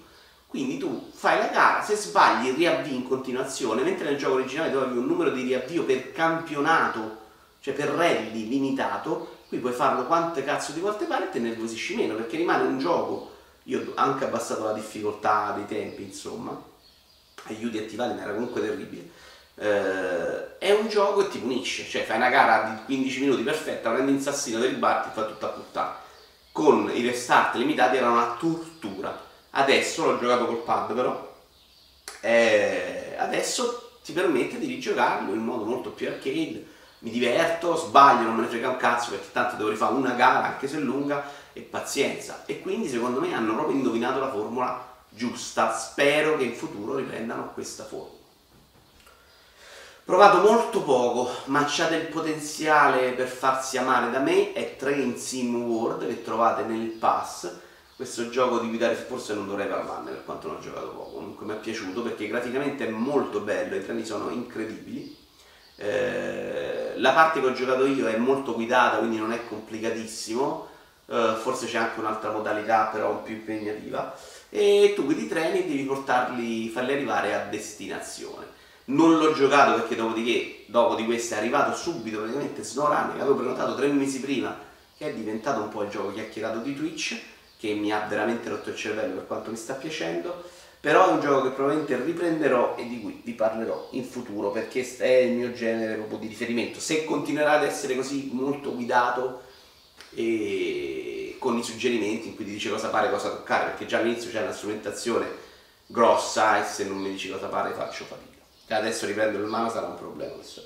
Quindi 0.47 0.79
tu 0.79 1.11
fai 1.13 1.39
la 1.39 1.47
gara, 1.47 1.83
se 1.83 1.97
sbagli 1.97 2.55
riavvii 2.55 2.95
in 2.95 3.09
continuazione, 3.09 3.83
mentre 3.83 4.05
nel 4.05 4.19
gioco 4.19 4.35
originale 4.35 4.71
tu 4.71 4.77
avevi 4.77 4.99
un 4.99 5.07
numero 5.07 5.31
di 5.31 5.43
riavvio 5.43 5.85
per 5.85 6.13
campionato, 6.13 7.20
cioè 7.61 7.75
per 7.75 7.89
rally 7.89 8.49
limitato, 8.49 9.39
Qui 9.51 9.59
puoi 9.59 9.73
farlo 9.73 10.07
quante 10.07 10.45
cazzo 10.45 10.71
di 10.71 10.79
volte 10.79 11.07
pare 11.07 11.25
e 11.25 11.31
te 11.31 11.41
ne 11.41 11.49
nervosisci 11.49 11.97
meno, 11.97 12.15
perché 12.15 12.37
rimane 12.37 12.69
un 12.69 12.79
gioco. 12.79 13.33
Io 13.65 13.81
ho 13.81 13.93
anche 13.97 14.25
abbassato 14.25 14.63
la 14.63 14.73
difficoltà 14.73 15.51
dei 15.57 15.67
tempi, 15.67 16.05
insomma. 16.05 16.57
Aiuti 17.47 17.79
attivati, 17.79 18.15
ma 18.15 18.23
era 18.23 18.33
comunque 18.33 18.61
terribile. 18.61 19.11
Eh, 19.57 20.59
è 20.59 20.71
un 20.71 20.87
gioco 20.87 21.23
che 21.23 21.31
ti 21.31 21.39
punisce, 21.41 21.85
cioè 21.85 22.05
fai 22.05 22.19
una 22.19 22.29
gara 22.29 22.71
di 22.71 22.85
15 22.85 23.21
minuti 23.23 23.43
perfetta, 23.43 23.91
prendi 23.91 24.13
un 24.13 24.21
sassino, 24.21 24.61
del 24.61 24.71
ribatti 24.71 25.09
e 25.09 25.13
fa 25.15 25.25
tutta 25.25 25.49
puttana. 25.49 25.97
Con 26.53 26.89
i 26.95 27.05
restart 27.05 27.57
limitati 27.57 27.97
era 27.97 28.09
una 28.09 28.37
tortura. 28.39 29.21
Adesso 29.51 30.05
l'ho 30.05 30.19
giocato 30.21 30.47
col 30.47 30.63
pad 30.63 30.95
però. 30.95 31.35
Eh, 32.21 33.17
adesso 33.19 33.99
ti 34.05 34.13
permette 34.13 34.61
di 34.61 34.67
rigiocarlo 34.67 35.35
in 35.35 35.43
modo 35.43 35.65
molto 35.65 35.91
più 35.91 36.07
arcade 36.07 36.70
mi 37.01 37.11
diverto, 37.11 37.77
sbaglio, 37.77 38.23
non 38.23 38.37
me 38.37 38.43
ne 38.43 38.49
frega 38.49 38.69
un 38.69 38.77
cazzo 38.77 39.11
perché 39.11 39.33
tanto 39.33 39.57
devo 39.57 39.71
rifare 39.71 39.95
una 39.95 40.13
gara 40.13 40.45
anche 40.45 40.69
se 40.69 40.79
lunga 40.79 41.23
e 41.53 41.61
pazienza. 41.63 42.45
E 42.47 42.61
quindi 42.61 42.89
secondo 42.89 43.21
me 43.21 43.35
hanno 43.35 43.55
proprio 43.55 43.77
indovinato 43.77 44.19
la 44.19 44.31
formula 44.31 44.89
giusta. 45.09 45.77
Spero 45.77 46.37
che 46.37 46.45
in 46.45 46.55
futuro 46.55 46.97
riprendano 46.97 47.51
questa 47.53 47.85
formula. 47.85 48.19
Provato 50.05 50.41
molto 50.41 50.83
poco, 50.83 51.31
ma 51.45 51.65
c'ha 51.69 51.87
del 51.87 52.07
potenziale 52.07 53.13
per 53.13 53.29
farsi 53.29 53.79
amare 53.79 54.11
da 54.11 54.19
me, 54.19 54.53
è 54.53 54.77
Train 54.77 55.17
Sim 55.17 55.55
World 55.63 56.07
che 56.07 56.25
trovate 56.25 56.65
nel 56.65 56.89
pass. 56.89 57.49
Questo 57.95 58.29
gioco 58.29 58.59
di 58.59 58.69
guidare 58.69 58.95
forse 58.95 59.35
non 59.35 59.47
dovrei 59.47 59.69
parlarne 59.69 60.11
per 60.11 60.25
quanto 60.25 60.49
non 60.49 60.57
ho 60.57 60.61
giocato 60.61 60.89
poco, 60.89 61.11
comunque 61.13 61.47
mi 61.47 61.53
è 61.53 61.57
piaciuto 61.57 62.03
perché 62.03 62.27
graficamente 62.27 62.87
è 62.87 62.91
molto 62.91 63.41
bello, 63.41 63.77
i 63.77 63.85
treni 63.85 64.05
sono 64.05 64.31
incredibili. 64.31 65.17
Eh, 65.77 66.80
la 67.01 67.13
parte 67.13 67.41
che 67.41 67.47
ho 67.47 67.53
giocato 67.53 67.87
io 67.87 68.07
è 68.07 68.17
molto 68.17 68.55
guidata, 68.55 68.99
quindi 68.99 69.19
non 69.19 69.33
è 69.33 69.47
complicatissimo, 69.47 70.69
uh, 71.07 71.35
forse 71.37 71.67
c'è 71.67 71.79
anche 71.79 71.99
un'altra 71.99 72.31
modalità 72.31 72.85
però 72.93 73.23
più 73.23 73.35
impegnativa, 73.35 74.15
e 74.49 74.93
tu 74.95 75.05
guidi 75.05 75.25
i 75.25 75.29
treni 75.29 75.61
e 75.61 75.67
devi 75.67 75.85
portarli, 75.85 76.69
farli 76.69 76.93
arrivare 76.93 77.35
a 77.35 77.45
destinazione. 77.45 78.59
Non 78.87 79.19
l'ho 79.19 79.33
giocato 79.33 79.75
perché 79.75 79.95
dopodiché, 79.95 80.65
dopo 80.67 80.95
di 80.95 81.05
questo 81.05 81.35
è 81.35 81.39
arrivato 81.39 81.77
subito 81.77 82.19
praticamente 82.19 82.65
SnowRunner, 82.65 83.15
che 83.15 83.21
avevo 83.21 83.37
prenotato 83.37 83.75
tre 83.75 83.87
mesi 83.89 84.21
prima, 84.21 84.57
che 84.97 85.09
è 85.09 85.15
diventato 85.15 85.61
un 85.63 85.69
po' 85.69 85.85
il 85.85 85.91
gioco 85.91 86.13
chiacchierato 86.13 86.59
di 86.59 86.75
Twitch, 86.75 87.19
che 87.59 87.75
mi 87.75 87.93
ha 87.93 88.05
veramente 88.09 88.49
rotto 88.49 88.71
il 88.71 88.77
cervello 88.77 89.15
per 89.15 89.27
quanto 89.27 89.51
mi 89.51 89.57
sta 89.57 89.75
piacendo, 89.75 90.43
però 90.81 91.09
è 91.09 91.13
un 91.13 91.21
gioco 91.21 91.43
che 91.43 91.55
probabilmente 91.55 92.03
riprenderò 92.03 92.75
e 92.77 92.89
di 92.89 93.03
cui 93.03 93.21
vi 93.23 93.33
parlerò 93.33 93.89
in 93.91 94.05
futuro 94.05 94.51
perché 94.51 94.97
è 94.97 95.09
il 95.09 95.33
mio 95.33 95.53
genere 95.53 95.97
proprio 95.97 96.19
di 96.19 96.27
riferimento. 96.27 96.81
Se 96.81 97.05
continuerà 97.05 97.53
ad 97.53 97.65
essere 97.65 97.95
così 97.95 98.31
molto 98.33 98.75
guidato 98.75 99.43
e 100.15 101.37
con 101.39 101.59
i 101.59 101.63
suggerimenti 101.63 102.29
in 102.29 102.35
cui 102.35 102.47
ti 102.47 102.53
dice 102.53 102.71
cosa 102.71 102.89
fare, 102.89 103.11
cosa 103.11 103.29
toccare, 103.29 103.67
perché 103.67 103.85
già 103.85 103.99
all'inizio 103.99 104.31
c'è 104.31 104.41
una 104.41 104.55
strumentazione 104.55 105.49
grossa 105.87 106.63
e 106.63 106.67
se 106.67 106.85
non 106.85 106.97
mi 106.97 107.11
dici 107.11 107.31
cosa 107.31 107.51
fare 107.51 107.75
faccio 107.75 108.05
fatica. 108.07 108.39
E 108.67 108.75
adesso 108.75 109.05
riprendo 109.05 109.37
il 109.37 109.45
mano 109.45 109.69
sarà 109.69 109.87
un 109.87 109.99
problema 109.99 110.33
questo. 110.33 110.63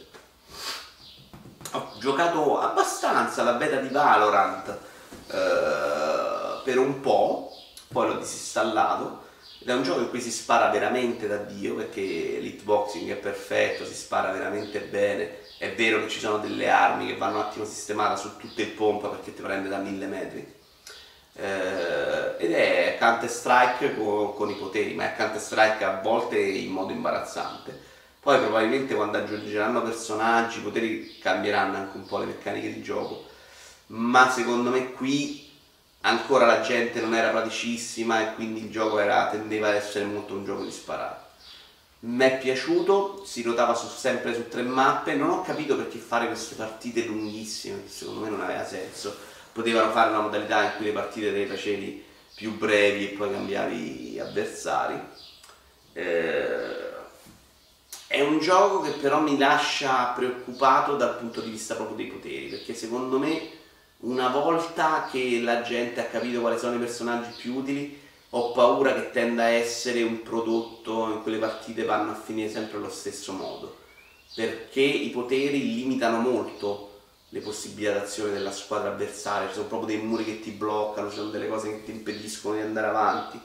Ho 1.73 1.91
giocato 1.99 2.61
abbastanza 2.61 3.43
la 3.43 3.55
beta 3.55 3.81
di 3.81 3.89
Valorant 3.89 4.69
eh, 4.69 6.63
per 6.63 6.79
un 6.79 7.01
po', 7.01 7.51
poi 7.89 8.07
l'ho 8.07 8.19
disinstallato 8.19 9.24
ed 9.65 9.71
è 9.71 9.73
un 9.73 9.83
gioco 9.83 10.01
in 10.01 10.11
cui 10.11 10.21
si 10.21 10.31
spara 10.31 10.69
veramente 10.69 11.27
da 11.27 11.39
Dio 11.39 11.75
perché 11.77 12.03
l'hitboxing 12.03 13.11
è 13.11 13.17
perfetto, 13.17 13.87
si 13.87 13.95
spara 13.95 14.31
veramente 14.31 14.79
bene. 14.81 15.39
È 15.57 15.73
vero 15.73 16.03
che 16.03 16.11
ci 16.11 16.19
sono 16.19 16.37
delle 16.37 16.69
armi 16.69 17.07
che 17.07 17.17
vanno 17.17 17.37
un 17.37 17.45
attimo 17.45 17.65
sistemate 17.65 18.21
su 18.21 18.37
tutto 18.37 18.61
il 18.61 18.67
pompa 18.69 19.09
perché 19.09 19.33
ti 19.35 19.41
prende 19.41 19.71
da 19.71 19.79
mille 19.79 20.05
metri. 20.05 20.55
Eh, 21.37 22.35
ed 22.37 22.53
è 22.53 22.97
Counter 22.99 23.31
Strike 23.31 23.97
con, 23.97 24.35
con, 24.35 24.51
i 24.51 24.55
poteri, 24.55 24.93
ma 24.93 25.05
è 25.05 25.17
Counter 25.17 25.41
Strike 25.41 25.83
a 25.83 25.99
volte 26.03 26.39
in 26.39 26.71
modo 26.71 26.93
imbarazzante. 26.93 27.81
Poi 28.21 28.39
probabilmente 28.41 28.95
quando 28.95 29.17
aggiungeranno 29.17 29.81
personaggi, 29.81 30.59
i 30.59 30.63
poteri 30.63 31.19
cambieranno 31.21 31.77
anche 31.79 31.97
un 31.97 32.05
po' 32.05 32.19
le 32.19 32.27
meccaniche 32.27 32.71
di 32.71 32.83
gioco. 32.83 33.25
Ma 33.87 34.29
secondo 34.29 34.69
me 34.69 34.93
qui 34.93 35.44
ancora 36.05 36.47
la 36.47 36.61
gente 36.61 37.01
non 37.01 37.15
era 37.15 37.31
praticissima 37.31 38.21
e 38.21 38.35
quindi 38.35 38.65
il 38.65 38.71
gioco 38.71 38.99
era, 38.99 39.29
tendeva 39.31 39.69
ad 39.69 39.75
essere 39.75 40.05
molto 40.05 40.35
un 40.35 40.45
gioco 40.45 40.65
di 40.65 40.71
sparare. 40.71 41.23
Mi 42.01 42.25
è 42.25 42.39
piaciuto, 42.39 43.23
si 43.25 43.43
ruotava 43.43 43.75
su, 43.75 43.87
sempre 43.89 44.35
su 44.35 44.49
tre 44.49 44.63
mappe, 44.63 45.15
non 45.15 45.31
ho 45.31 45.43
capito 45.43 45.77
perché 45.77 45.99
fare 45.99 46.27
queste 46.27 46.55
partite 46.55 47.05
lunghissime, 47.05 47.85
che 47.85 47.91
secondo 47.91 48.21
me 48.21 48.29
non 48.29 48.43
aveva 48.43 48.65
senso. 48.65 49.17
Potevano 49.53 49.91
fare 49.91 50.11
una 50.11 50.21
modalità 50.21 50.65
in 50.65 50.73
cui 50.77 50.87
le 50.87 50.93
partite 50.93 51.31
le 51.31 51.47
facevi 51.47 52.05
più 52.35 52.57
brevi 52.57 53.13
e 53.13 53.17
poi 53.17 53.31
cambiavi 53.31 54.21
avversari. 54.21 55.01
Eh, 55.95 56.93
è 58.07 58.21
un 58.21 58.39
gioco 58.39 58.83
che 58.83 58.91
però 58.91 59.21
mi 59.21 59.39
lascia 59.39 60.13
preoccupato 60.15 60.97
dal 60.97 61.17
punto 61.17 61.41
di 61.41 61.51
vista 61.51 61.75
proprio 61.75 61.97
dei 61.97 62.07
poteri, 62.07 62.49
perché 62.49 62.75
secondo 62.75 63.19
me 63.19 63.63
una 64.05 64.29
volta 64.29 65.09
che 65.11 65.41
la 65.41 65.63
gente 65.63 66.01
ha 66.01 66.05
capito 66.05 66.41
quali 66.41 66.59
sono 66.59 66.77
i 66.77 66.79
personaggi 66.79 67.31
più 67.37 67.57
utili, 67.57 68.01
ho 68.31 68.53
paura 68.53 68.95
che 68.95 69.11
tenda 69.11 69.45
a 69.45 69.49
essere 69.49 70.03
un 70.03 70.23
prodotto 70.23 71.11
in 71.11 71.23
cui 71.23 71.33
le 71.33 71.39
partite 71.39 71.85
vanno 71.85 72.11
a 72.11 72.15
finire 72.15 72.51
sempre 72.51 72.79
allo 72.79 72.91
stesso 72.91 73.33
modo, 73.33 73.77
perché 74.35 74.81
i 74.81 75.09
poteri 75.11 75.75
limitano 75.75 76.19
molto 76.19 76.91
le 77.31 77.41
possibilità 77.41 77.95
d'azione 77.95 78.33
della 78.33 78.53
squadra 78.53 78.91
avversaria, 78.91 79.49
ci 79.49 79.55
sono 79.55 79.67
proprio 79.67 79.97
dei 79.97 80.05
muri 80.05 80.25
che 80.25 80.41
ti 80.41 80.51
bloccano, 80.51 81.09
ci 81.09 81.17
sono 81.17 81.31
delle 81.31 81.49
cose 81.49 81.71
che 81.71 81.85
ti 81.85 81.91
impediscono 81.91 82.55
di 82.55 82.61
andare 82.61 82.87
avanti. 82.87 83.41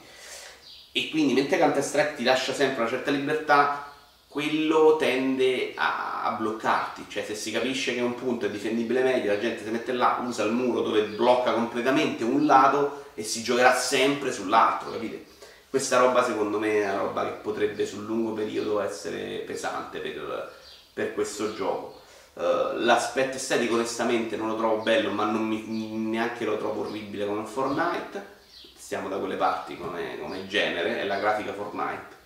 E 0.92 1.10
quindi 1.10 1.34
mentre 1.34 1.58
Counter 1.58 1.84
Strike 1.84 2.16
ti 2.16 2.24
lascia 2.24 2.54
sempre 2.54 2.82
una 2.82 2.90
certa 2.90 3.12
libertà, 3.12 3.89
quello 4.30 4.96
tende 4.96 5.74
a, 5.76 6.36
bloccarti, 6.38 7.06
cioè 7.10 7.26
se 7.26 7.34
si 7.34 7.50
capisce 7.50 7.96
che 7.96 8.02
un 8.02 8.14
punto 8.14 8.46
è 8.46 8.52
difendibile 8.52 9.02
meglio, 9.02 9.34
la 9.34 9.40
gente 9.40 9.64
si 9.64 9.72
mette 9.72 9.92
là, 9.92 10.24
usa 10.24 10.44
il 10.44 10.52
muro 10.52 10.82
dove 10.82 11.02
blocca 11.02 11.52
completamente 11.52 12.24
un 12.24 12.46
lato 12.46 13.06
e 13.16 13.24
si 13.24 13.42
giocherà 13.42 13.74
sempre 13.74 14.32
sull'altro, 14.32 14.92
capite? 14.92 15.26
Questa 15.68 15.98
roba 15.98 16.24
secondo 16.24 16.60
me 16.60 16.84
è 16.84 16.84
una 16.84 17.00
roba 17.00 17.26
che 17.26 17.32
potrebbe 17.42 17.88
sul 17.88 18.06
lungo 18.06 18.34
periodo 18.34 18.80
essere 18.82 19.40
pesante 19.40 19.98
per, 19.98 20.54
per 20.94 21.14
questo 21.16 21.56
gioco. 21.56 22.00
Uh, 22.34 22.78
l'aspetto 22.78 23.38
estetico 23.38 23.74
onestamente 23.74 24.38
non 24.38 24.50
lo 24.50 24.56
trovo 24.56 24.84
bello, 24.84 25.10
ma 25.10 25.26
non 25.26 25.42
mi, 25.42 25.66
neanche 25.66 26.46
lo 26.46 26.58
trovo 26.58 26.82
orribile 26.82 27.26
come 27.26 27.46
Fortnite, 27.46 28.38
stiamo 28.78 29.10
da 29.10 29.18
quelle 29.18 29.36
parti 29.36 29.76
come, 29.76 30.20
come 30.20 30.46
genere, 30.46 31.02
è 31.02 31.06
la 31.06 31.18
grafica 31.18 31.52
Fortnite 31.52 32.18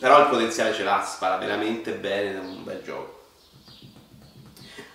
però 0.00 0.20
il 0.20 0.28
potenziale 0.28 0.74
ce 0.74 0.82
l'ha, 0.82 1.04
spara 1.04 1.36
veramente 1.36 1.92
bene, 1.92 2.34
è 2.34 2.38
un 2.38 2.64
bel 2.64 2.82
gioco. 2.82 3.18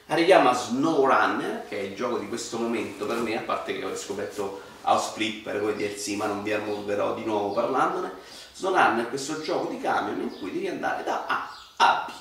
Arriviamo 0.08 0.50
a 0.50 0.54
SnowRunner, 0.54 1.67
che 1.67 1.80
è 1.80 1.84
il 1.84 1.95
gioco 1.95 2.17
di 2.17 2.28
questo 2.28 2.58
momento 2.58 3.06
per 3.06 3.17
me, 3.17 3.38
a 3.38 3.41
parte 3.41 3.78
che 3.78 3.86
ho 3.86 3.95
scoperto 3.95 4.62
House 4.82 5.12
Flipper 5.13 5.60
come 5.60 5.76
DLC, 5.76 6.10
ma 6.15 6.26
non 6.26 6.43
vi 6.43 6.54
ammoverò 6.54 7.15
di 7.15 7.24
nuovo 7.24 7.54
parlandone. 7.54 8.12
SnowRunner 8.54 9.06
è 9.06 9.10
questo 9.10 9.41
gioco 9.41 9.69
di 9.69 9.80
camion 9.80 10.21
in 10.21 10.38
cui 10.38 10.52
devi 10.52 10.67
andare 10.67 11.04
da 11.04 11.26
A 11.26 11.50
a 11.78 12.06
B, 12.08 12.12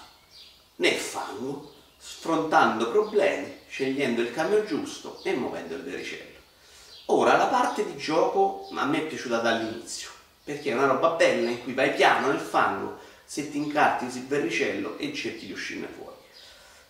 nel 0.77 0.95
fango, 0.95 1.73
sfrontando 1.99 2.91
problemi, 2.91 3.61
scegliendo 3.69 4.21
il 4.21 4.33
camion 4.33 4.67
giusto 4.67 5.21
e 5.23 5.33
muovendo 5.35 5.75
il 5.75 5.83
vericello. 5.83 6.39
Ora, 7.07 7.37
la 7.37 7.47
parte 7.47 7.85
di 7.85 7.97
gioco 7.97 8.69
a 8.75 8.85
me 8.85 8.99
è 8.99 9.07
piaciuta 9.07 9.39
dall'inizio 9.39 10.14
perché 10.45 10.71
è 10.71 10.75
una 10.75 10.87
roba 10.87 11.11
bella 11.11 11.49
in 11.49 11.63
cui 11.63 11.73
vai 11.73 11.95
piano 11.95 12.29
nel 12.29 12.39
fango, 12.39 12.99
se 13.25 13.51
ti 13.51 13.57
incarti 13.57 14.05
il 14.05 14.27
verricello 14.27 14.99
e 14.99 15.15
cerchi 15.15 15.47
di 15.47 15.53
uscirne 15.53 15.87
fuori, 15.87 16.17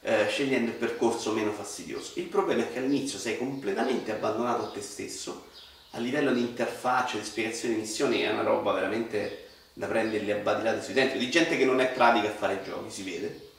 eh, 0.03 0.27
scegliendo 0.29 0.71
il 0.71 0.77
percorso 0.77 1.33
meno 1.33 1.53
fastidioso. 1.53 2.13
Il 2.17 2.25
problema 2.25 2.63
è 2.63 2.73
che 2.73 2.81
all'inizio 2.81 3.19
sei 3.19 3.39
completamente 3.39 4.11
abbandonato 4.11 4.65
a 4.65 4.71
te 4.71 4.81
stesso, 4.81 5.47
a 5.93 5.99
livello 5.99 6.33
di 6.33 6.41
interfaccia, 6.41 7.17
di 7.17 7.25
spiegazione 7.25 7.75
di 7.75 7.81
missioni 7.83 8.23
è 8.23 8.31
una 8.33 8.43
roba 8.43 8.73
veramente 8.73 9.43
da 9.73 9.87
prenderli 9.87 10.33
a 10.33 10.37
badilate 10.37 10.83
sui 10.83 10.95
denti, 10.95 11.19
di 11.19 11.31
gente 11.31 11.57
che 11.57 11.65
non 11.65 11.81
è 11.81 11.87
pratica 11.93 12.29
a 12.29 12.33
fare 12.33 12.63
giochi, 12.65 12.91
si 12.91 13.05
vede. 13.05 13.53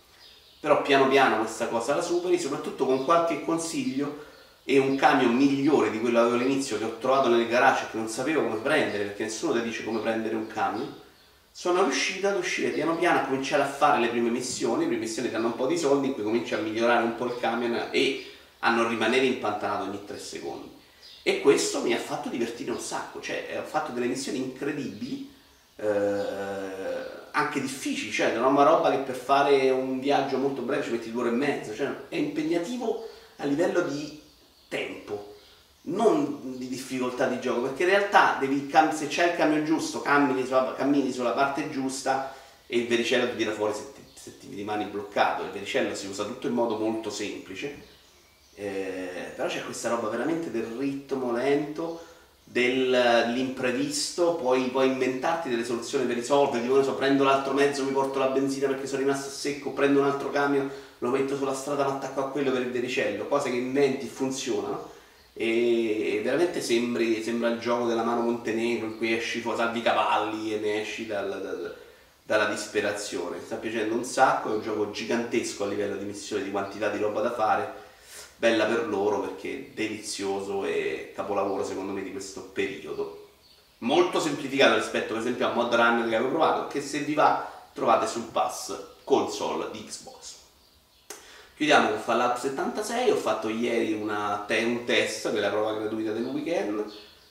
Però 0.60 0.81
piano 0.81 1.08
piano 1.08 1.39
questa 1.39 1.67
cosa 1.67 1.95
la 1.95 2.01
superi, 2.01 2.38
soprattutto 2.38 2.86
con 2.86 3.05
qualche 3.05 3.43
consiglio 3.43 4.34
e 4.67 4.80
un 4.80 4.95
camion 4.95 5.36
migliore 5.36 5.91
di 5.91 5.99
quello 5.99 6.17
che 6.17 6.25
avevo 6.25 6.43
all'inizio 6.43 6.80
che 6.80 6.86
ho 6.86 6.97
trovato 6.97 7.30
nel 7.30 7.47
garage 7.47 7.86
che 7.91 7.97
non 7.97 8.08
sapevo 8.08 8.41
come 8.41 8.58
prendere 8.58 9.04
perché 9.04 9.23
nessuno 9.23 9.54
ti 9.54 9.62
dice 9.62 9.84
come 9.84 9.99
prendere 9.99 10.34
un 10.34 10.47
camion. 10.47 10.91
Sono 11.51 11.84
riuscito 11.84 12.28
ad 12.28 12.36
uscire 12.36 12.71
piano 12.71 12.97
piano 12.97 13.19
a 13.19 13.23
cominciare 13.25 13.62
a 13.62 13.67
fare 13.67 13.99
le 13.99 14.08
prime 14.08 14.32
missioni 14.32 14.82
le 14.82 14.88
prime 14.88 15.04
missioni 15.04 15.30
danno 15.30 15.47
un 15.47 15.56
po' 15.56 15.67
di 15.67 15.78
soldi 15.78 16.08
in 16.08 16.13
cui 16.13 16.23
cominci 16.23 16.56
a 16.56 16.58
migliorare 16.58 17.04
un 17.04 17.15
po' 17.15 17.25
il 17.25 17.38
camion 17.39 17.89
e 17.91 18.25
a 18.60 18.73
non 18.73 18.89
rimanere 18.89 19.25
impantanato 19.25 19.84
ogni 19.84 20.04
tre 20.04 20.17
secondi. 20.17 20.71
E 21.21 21.41
questo 21.41 21.82
mi 21.82 21.93
ha 21.93 21.99
fatto 21.99 22.30
divertire 22.30 22.71
un 22.71 22.80
sacco 22.80 23.21
cioè 23.21 23.60
ho 23.60 23.67
fatto 23.67 23.91
delle 23.91 24.08
missioni 24.08 24.39
incredibili 24.39 25.32
eh, 25.75 26.23
anche 27.32 27.62
difficili 27.62 28.12
cioè 28.12 28.34
non 28.34 28.45
è 28.45 28.47
una 28.47 28.63
roba 28.63 28.89
che 28.89 28.97
per 28.97 29.15
fare 29.15 29.69
un 29.69 29.99
viaggio 29.99 30.38
molto 30.38 30.62
breve 30.62 30.84
ci 30.84 30.91
metti 30.91 31.12
due 31.12 31.21
ore 31.21 31.32
e 31.32 31.34
mezza 31.34 31.73
cioè 31.73 31.89
è 32.10 32.15
impegnativo 32.15 33.08
a 33.38 33.45
livello 33.45 33.82
di 33.82 34.23
tempo, 34.76 35.36
non 35.88 36.58
di 36.58 36.68
difficoltà 36.68 37.28
di 37.28 37.40
gioco, 37.40 37.62
perché 37.62 37.84
in 37.84 37.90
realtà 37.90 38.38
devi, 38.40 38.70
se 38.94 39.08
c'è 39.08 39.32
il 39.32 39.38
camion 39.38 39.64
giusto, 39.66 40.02
cammini 40.02 40.46
sulla, 40.46 40.74
cammini 40.76 41.12
sulla 41.12 41.32
parte 41.32 41.70
giusta 41.70 42.34
e 42.68 42.78
il 42.78 42.88
vericello 42.88 43.30
ti 43.30 43.38
tira 43.38 43.52
fuori 43.52 43.74
se 43.74 43.94
ti, 43.94 44.02
se 44.14 44.38
ti 44.38 44.54
rimani 44.54 44.86
bloccato. 44.86 45.44
Il 45.44 45.52
vericello 45.52 45.94
si 45.96 46.08
usa 46.08 46.24
tutto 46.26 46.48
in 46.48 46.54
modo 46.54 46.78
molto 46.78 47.10
semplice, 47.10 47.94
eh, 48.56 49.32
però 49.36 49.48
c'è 49.48 49.64
questa 49.64 49.90
roba 49.90 50.10
veramente 50.10 50.52
del 50.52 50.66
ritmo 50.78 51.32
lento, 51.32 52.04
dell'imprevisto, 52.44 54.36
puoi, 54.36 54.70
puoi 54.70 54.88
inventarti 54.88 55.50
delle 55.50 55.66
soluzioni 55.66 56.06
per 56.06 56.16
risolvere, 56.16 56.64
tipo 56.64 56.82
so, 56.84 56.96
prendo 56.96 57.24
l'altro 57.24 57.54
mezzo, 57.54 57.84
mi 57.84 57.92
porto 57.92 58.20
la 58.20 58.28
benzina 58.28 58.68
perché 58.68 58.88
sono 58.88 59.02
rimasto 59.02 59.28
a 59.28 59.32
secco, 59.32 59.72
prendo 59.72 60.00
un 60.00 60.06
altro 60.06 60.30
camion 60.32 60.70
lo 60.99 61.10
metto 61.10 61.36
sulla 61.36 61.53
strada, 61.53 61.84
lo 61.84 61.91
attacco 61.91 62.21
a 62.21 62.29
quello 62.29 62.51
per 62.51 62.62
il 62.62 62.71
vericello, 62.71 63.27
cose 63.27 63.49
che 63.49 63.58
inventi 63.58 64.05
funzionano. 64.08 64.93
E 65.34 66.21
veramente 66.23 66.62
sembri, 66.62 67.21
sembra 67.21 67.49
il 67.49 67.60
gioco 67.60 67.88
della 67.88 68.03
mano 68.03 68.21
Montenegro 68.21 68.88
in 68.88 68.97
cui 68.97 69.13
esci, 69.13 69.41
salvi 69.41 69.79
i 69.79 69.81
cavalli 69.81 70.53
e 70.53 70.60
ne 70.60 70.81
esci 70.81 71.05
dal, 71.05 71.27
dal, 71.27 71.75
dalla 72.23 72.45
disperazione. 72.45 73.39
Sta 73.43 73.58
piacendo 73.58 73.95
un 73.95 74.05
sacco, 74.05 74.51
è 74.51 74.55
un 74.55 74.62
gioco 74.62 74.91
gigantesco 74.91 75.65
a 75.65 75.67
livello 75.67 75.97
di 75.97 76.05
missione, 76.05 76.43
di 76.43 76.51
quantità 76.51 76.89
di 76.89 76.99
roba 76.99 77.21
da 77.21 77.34
fare. 77.34 77.84
Bella 78.38 78.65
per 78.65 78.88
loro 78.88 79.21
perché 79.21 79.51
è 79.51 79.69
delizioso 79.73 80.65
e 80.65 81.12
capolavoro 81.13 81.65
secondo 81.65 81.91
me 81.91 82.01
di 82.01 82.12
questo 82.12 82.41
periodo. 82.41 83.29
Molto 83.79 84.21
semplificato 84.21 84.75
rispetto 84.75 85.13
per 85.13 85.21
esempio 85.21 85.47
a 85.47 85.53
Mod 85.53 85.73
Runner 85.73 86.08
che 86.08 86.15
avevo 86.15 86.31
provato, 86.31 86.67
che 86.67 86.81
se 86.81 86.99
vi 86.99 87.13
va 87.13 87.51
trovate 87.73 88.08
sul 88.08 88.23
pass 88.23 88.73
console 89.03 89.69
di 89.71 89.84
Xbox. 89.84 90.43
Chiudiamo 91.56 91.88
con 91.88 92.00
Fallout 92.00 92.38
76, 92.38 93.12
ho 93.12 93.15
fatto 93.15 93.48
ieri 93.48 93.98
te- 94.46 94.63
un 94.65 94.84
test 94.84 95.32
della 95.32 95.48
prova 95.48 95.74
gratuita 95.76 96.12
del 96.12 96.26
weekend, 96.26 96.84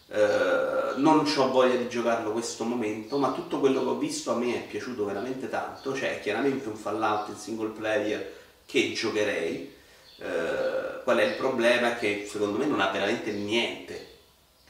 eh, 0.09 0.95
non 0.97 1.31
ho 1.37 1.51
voglia 1.51 1.75
di 1.75 1.91
giocarlo 1.91 2.33
questo 2.33 2.65
momento, 2.65 3.19
ma 3.19 3.33
tutto 3.33 3.61
quello 3.61 3.83
che 3.83 3.89
ho 3.91 3.99
visto 3.99 4.33
a 4.33 4.37
me 4.37 4.55
è 4.55 4.67
piaciuto 4.67 5.05
veramente 5.05 5.51
tanto, 5.51 5.95
cioè 5.95 6.21
chiaramente 6.23 6.69
un 6.69 6.75
Fallout 6.75 7.29
in 7.29 7.37
single 7.37 7.69
player 7.69 8.33
che 8.65 8.95
giocherei, 8.95 9.75
eh, 10.17 11.03
qual 11.05 11.19
è 11.19 11.25
il 11.25 11.35
problema? 11.35 11.95
Che 11.97 12.27
secondo 12.27 12.57
me 12.57 12.65
non 12.65 12.81
ha 12.81 12.89
veramente 12.89 13.31
niente 13.31 14.13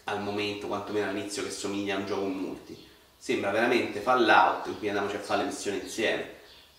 al 0.05 0.21
momento, 0.21 0.67
quantomeno 0.67 1.11
all'inizio, 1.11 1.45
che 1.45 1.51
somiglia 1.51 1.95
a 1.95 1.99
un 1.99 2.07
gioco 2.07 2.25
multi. 2.25 2.77
Sembra 3.17 3.53
veramente 3.53 4.01
Fallout 4.01 4.67
in 4.67 4.79
cui 4.79 4.89
andiamoci 4.89 5.15
a 5.15 5.21
fare 5.21 5.43
le 5.43 5.47
missioni 5.51 5.79
insieme. 5.79 6.29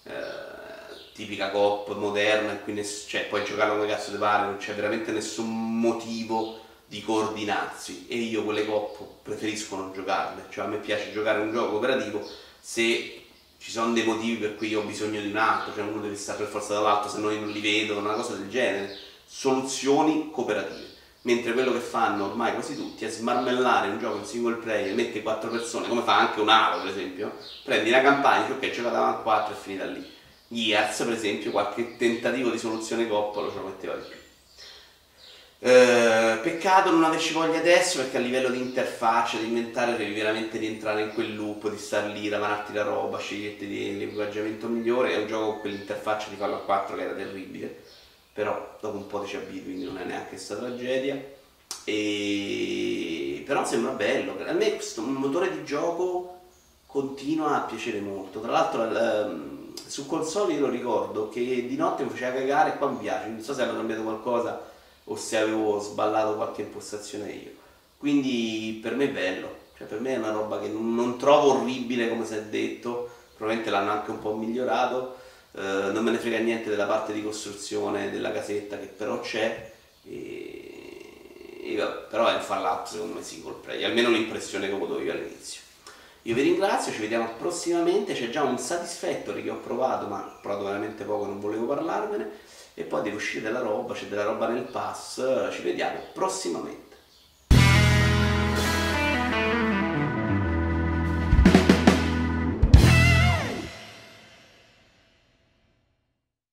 Eh, 0.03 0.54
tipica 1.15 1.49
coop 1.49 1.95
moderna 1.95 2.51
in 2.51 2.59
cui 2.63 2.73
ness- 2.73 3.07
cioè, 3.07 3.27
puoi 3.27 3.45
giocare 3.45 3.69
come 3.69 3.87
cazzo 3.87 4.11
ti 4.11 4.17
pare, 4.17 4.47
non 4.47 4.57
c'è 4.57 4.75
veramente 4.75 5.13
nessun 5.13 5.79
motivo 5.79 6.59
di 6.87 7.01
coordinarsi 7.01 8.05
e 8.09 8.17
io 8.17 8.43
quelle 8.43 8.65
coop 8.65 9.23
preferisco 9.23 9.77
non 9.77 9.93
giocarle, 9.93 10.47
cioè 10.49 10.65
a 10.65 10.67
me 10.67 10.77
piace 10.77 11.13
giocare 11.13 11.39
un 11.39 11.53
gioco 11.53 11.77
operativo 11.77 12.21
se 12.59 13.23
ci 13.57 13.71
sono 13.71 13.93
dei 13.93 14.03
motivi 14.03 14.35
per 14.35 14.55
cui 14.57 14.75
ho 14.75 14.81
bisogno 14.81 15.21
di 15.21 15.29
un 15.29 15.37
altro, 15.37 15.73
cioè 15.73 15.85
uno 15.85 16.01
deve 16.01 16.15
stare 16.15 16.39
per 16.39 16.47
forza 16.47 16.73
dall'altro 16.73 17.09
se 17.09 17.19
no 17.19 17.31
io 17.31 17.39
non 17.39 17.49
li 17.49 17.61
vedo, 17.61 17.97
una 17.97 18.13
cosa 18.13 18.35
del 18.35 18.49
genere, 18.49 18.97
soluzioni 19.25 20.29
cooperative. 20.31 20.93
Mentre 21.21 21.53
quello 21.53 21.71
che 21.71 21.79
fanno 21.79 22.25
ormai 22.25 22.53
quasi 22.53 22.75
tutti 22.75 23.05
è 23.05 23.09
smarmellare 23.09 23.87
un 23.87 23.99
gioco 23.99 24.17
in 24.17 24.25
single 24.25 24.55
player, 24.55 24.93
metti 24.93 25.23
quattro 25.23 25.49
persone, 25.49 25.87
come 25.87 26.01
fa 26.01 26.17
anche 26.17 26.41
un 26.41 26.49
Halo 26.49 26.83
per 26.83 26.91
esempio, 26.91 27.37
prendi 27.63 27.89
la 27.89 28.01
campagna 28.01 28.53
ok, 28.53 28.69
giocata 28.69 29.07
a 29.07 29.13
4 29.13 29.53
e 29.53 29.57
finita 29.57 29.85
lì. 29.85 30.13
Gears 30.55 31.03
per 31.03 31.13
esempio, 31.13 31.51
qualche 31.51 31.97
tentativo 31.97 32.49
di 32.49 32.57
soluzione 32.57 33.07
coppolo 33.07 33.51
ce 33.51 33.57
lo 33.57 33.65
metteva 33.65 33.95
di 33.95 34.07
più. 34.09 34.23
Eh, 35.59 36.37
peccato 36.43 36.91
non 36.91 37.03
averci 37.03 37.33
voglia 37.33 37.57
adesso 37.57 37.97
perché 37.97 38.17
a 38.17 38.19
livello 38.19 38.49
di 38.49 38.59
interfaccia, 38.59 39.37
di 39.37 39.47
inventare, 39.47 39.97
devi 39.97 40.13
veramente 40.13 40.57
rientrare 40.57 41.01
in 41.01 41.13
quel 41.13 41.35
loop, 41.35 41.69
di 41.69 41.77
star 41.77 42.11
lì, 42.11 42.29
lavarti 42.29 42.73
la 42.73 42.83
roba, 42.83 43.17
sceglierti 43.17 43.97
l'equipaggiamento 43.97 44.67
migliore. 44.67 45.13
È 45.13 45.17
un 45.17 45.27
gioco 45.27 45.51
con 45.51 45.59
quell'interfaccia 45.61 46.29
di 46.29 46.35
Fallout 46.35 46.65
4 46.65 46.95
che 46.95 47.01
era 47.01 47.13
terribile, 47.13 47.83
però 48.33 48.77
dopo 48.79 48.97
un 48.97 49.07
po' 49.07 49.21
ti 49.21 49.29
ci 49.29 49.35
abitui, 49.37 49.63
quindi 49.63 49.85
non 49.85 49.97
è 49.97 50.03
neanche 50.03 50.29
questa 50.29 50.55
tragedia. 50.55 51.19
E... 51.83 53.43
Però 53.45 53.65
sembra 53.65 53.91
bello, 53.91 54.37
a 54.45 54.53
me 54.53 54.75
questo 54.75 55.01
motore 55.01 55.51
di 55.51 55.63
gioco 55.63 56.41
continua 56.85 57.55
a 57.55 57.65
piacere 57.65 57.99
molto. 58.01 58.39
Tra 58.39 58.51
l'altro 58.51 58.83
ehm, 58.83 59.54
su 59.85 60.05
console 60.07 60.53
io 60.53 60.61
lo 60.61 60.69
ricordo 60.69 61.29
che 61.29 61.41
di 61.67 61.75
notte 61.75 62.03
mi 62.03 62.09
faceva 62.09 62.37
cagare 62.37 62.73
e 62.73 62.77
qua 62.77 62.89
mi 62.89 62.97
piace, 62.97 63.27
non 63.27 63.41
so 63.41 63.53
se 63.53 63.61
hanno 63.61 63.75
cambiato 63.75 64.03
qualcosa 64.03 64.61
o 65.05 65.15
se 65.15 65.37
avevo 65.37 65.79
sballato 65.79 66.35
qualche 66.35 66.61
impostazione 66.61 67.31
io. 67.31 67.51
Quindi 67.97 68.79
per 68.81 68.95
me 68.95 69.05
è 69.05 69.09
bello, 69.09 69.55
cioè 69.77 69.87
per 69.87 69.99
me 69.99 70.13
è 70.13 70.17
una 70.17 70.31
roba 70.31 70.59
che 70.59 70.67
non 70.67 71.17
trovo 71.17 71.59
orribile 71.59 72.09
come 72.09 72.25
si 72.25 72.35
è 72.35 72.41
detto, 72.43 73.09
probabilmente 73.35 73.71
l'hanno 73.71 73.91
anche 73.91 74.11
un 74.11 74.19
po' 74.19 74.35
migliorato, 74.35 75.17
eh, 75.53 75.61
non 75.61 76.03
me 76.03 76.11
ne 76.11 76.17
frega 76.17 76.37
niente 76.39 76.69
della 76.69 76.85
parte 76.85 77.13
di 77.13 77.23
costruzione 77.23 78.11
della 78.11 78.31
casetta 78.31 78.77
che 78.77 78.87
però 78.87 79.19
c'è, 79.19 79.71
e, 80.03 81.61
e, 81.61 81.75
però 82.09 82.27
è 82.27 82.35
un 82.35 82.41
Fallout 82.41 82.87
secondo 82.87 83.15
me 83.15 83.23
single 83.23 83.55
player, 83.61 83.89
almeno 83.89 84.09
l'impressione 84.09 84.67
che 84.67 84.73
ho 84.73 84.77
avuto 84.77 84.99
io 84.99 85.11
all'inizio. 85.11 85.61
Io 86.27 86.33
vi 86.33 86.41
ringrazio, 86.41 86.91
ci 86.91 87.01
vediamo 87.01 87.29
prossimamente, 87.37 88.15
c'è 88.15 88.31
già 88.31 88.41
un 88.41 88.57
Satisfactory 88.57 89.43
che 89.43 89.51
ho 89.51 89.59
provato, 89.59 90.07
ma 90.07 90.25
ho 90.25 90.39
provato 90.41 90.63
veramente 90.65 91.03
poco, 91.03 91.27
non 91.27 91.39
volevo 91.39 91.67
parlarvene, 91.67 92.31
e 92.73 92.81
poi 92.81 93.03
deve 93.03 93.17
uscire 93.17 93.43
della 93.43 93.59
roba, 93.59 93.93
c'è 93.93 94.07
della 94.07 94.23
roba 94.23 94.47
nel 94.47 94.63
pass, 94.63 95.21
ci 95.51 95.61
vediamo 95.61 95.99
prossimamente. 96.13 96.95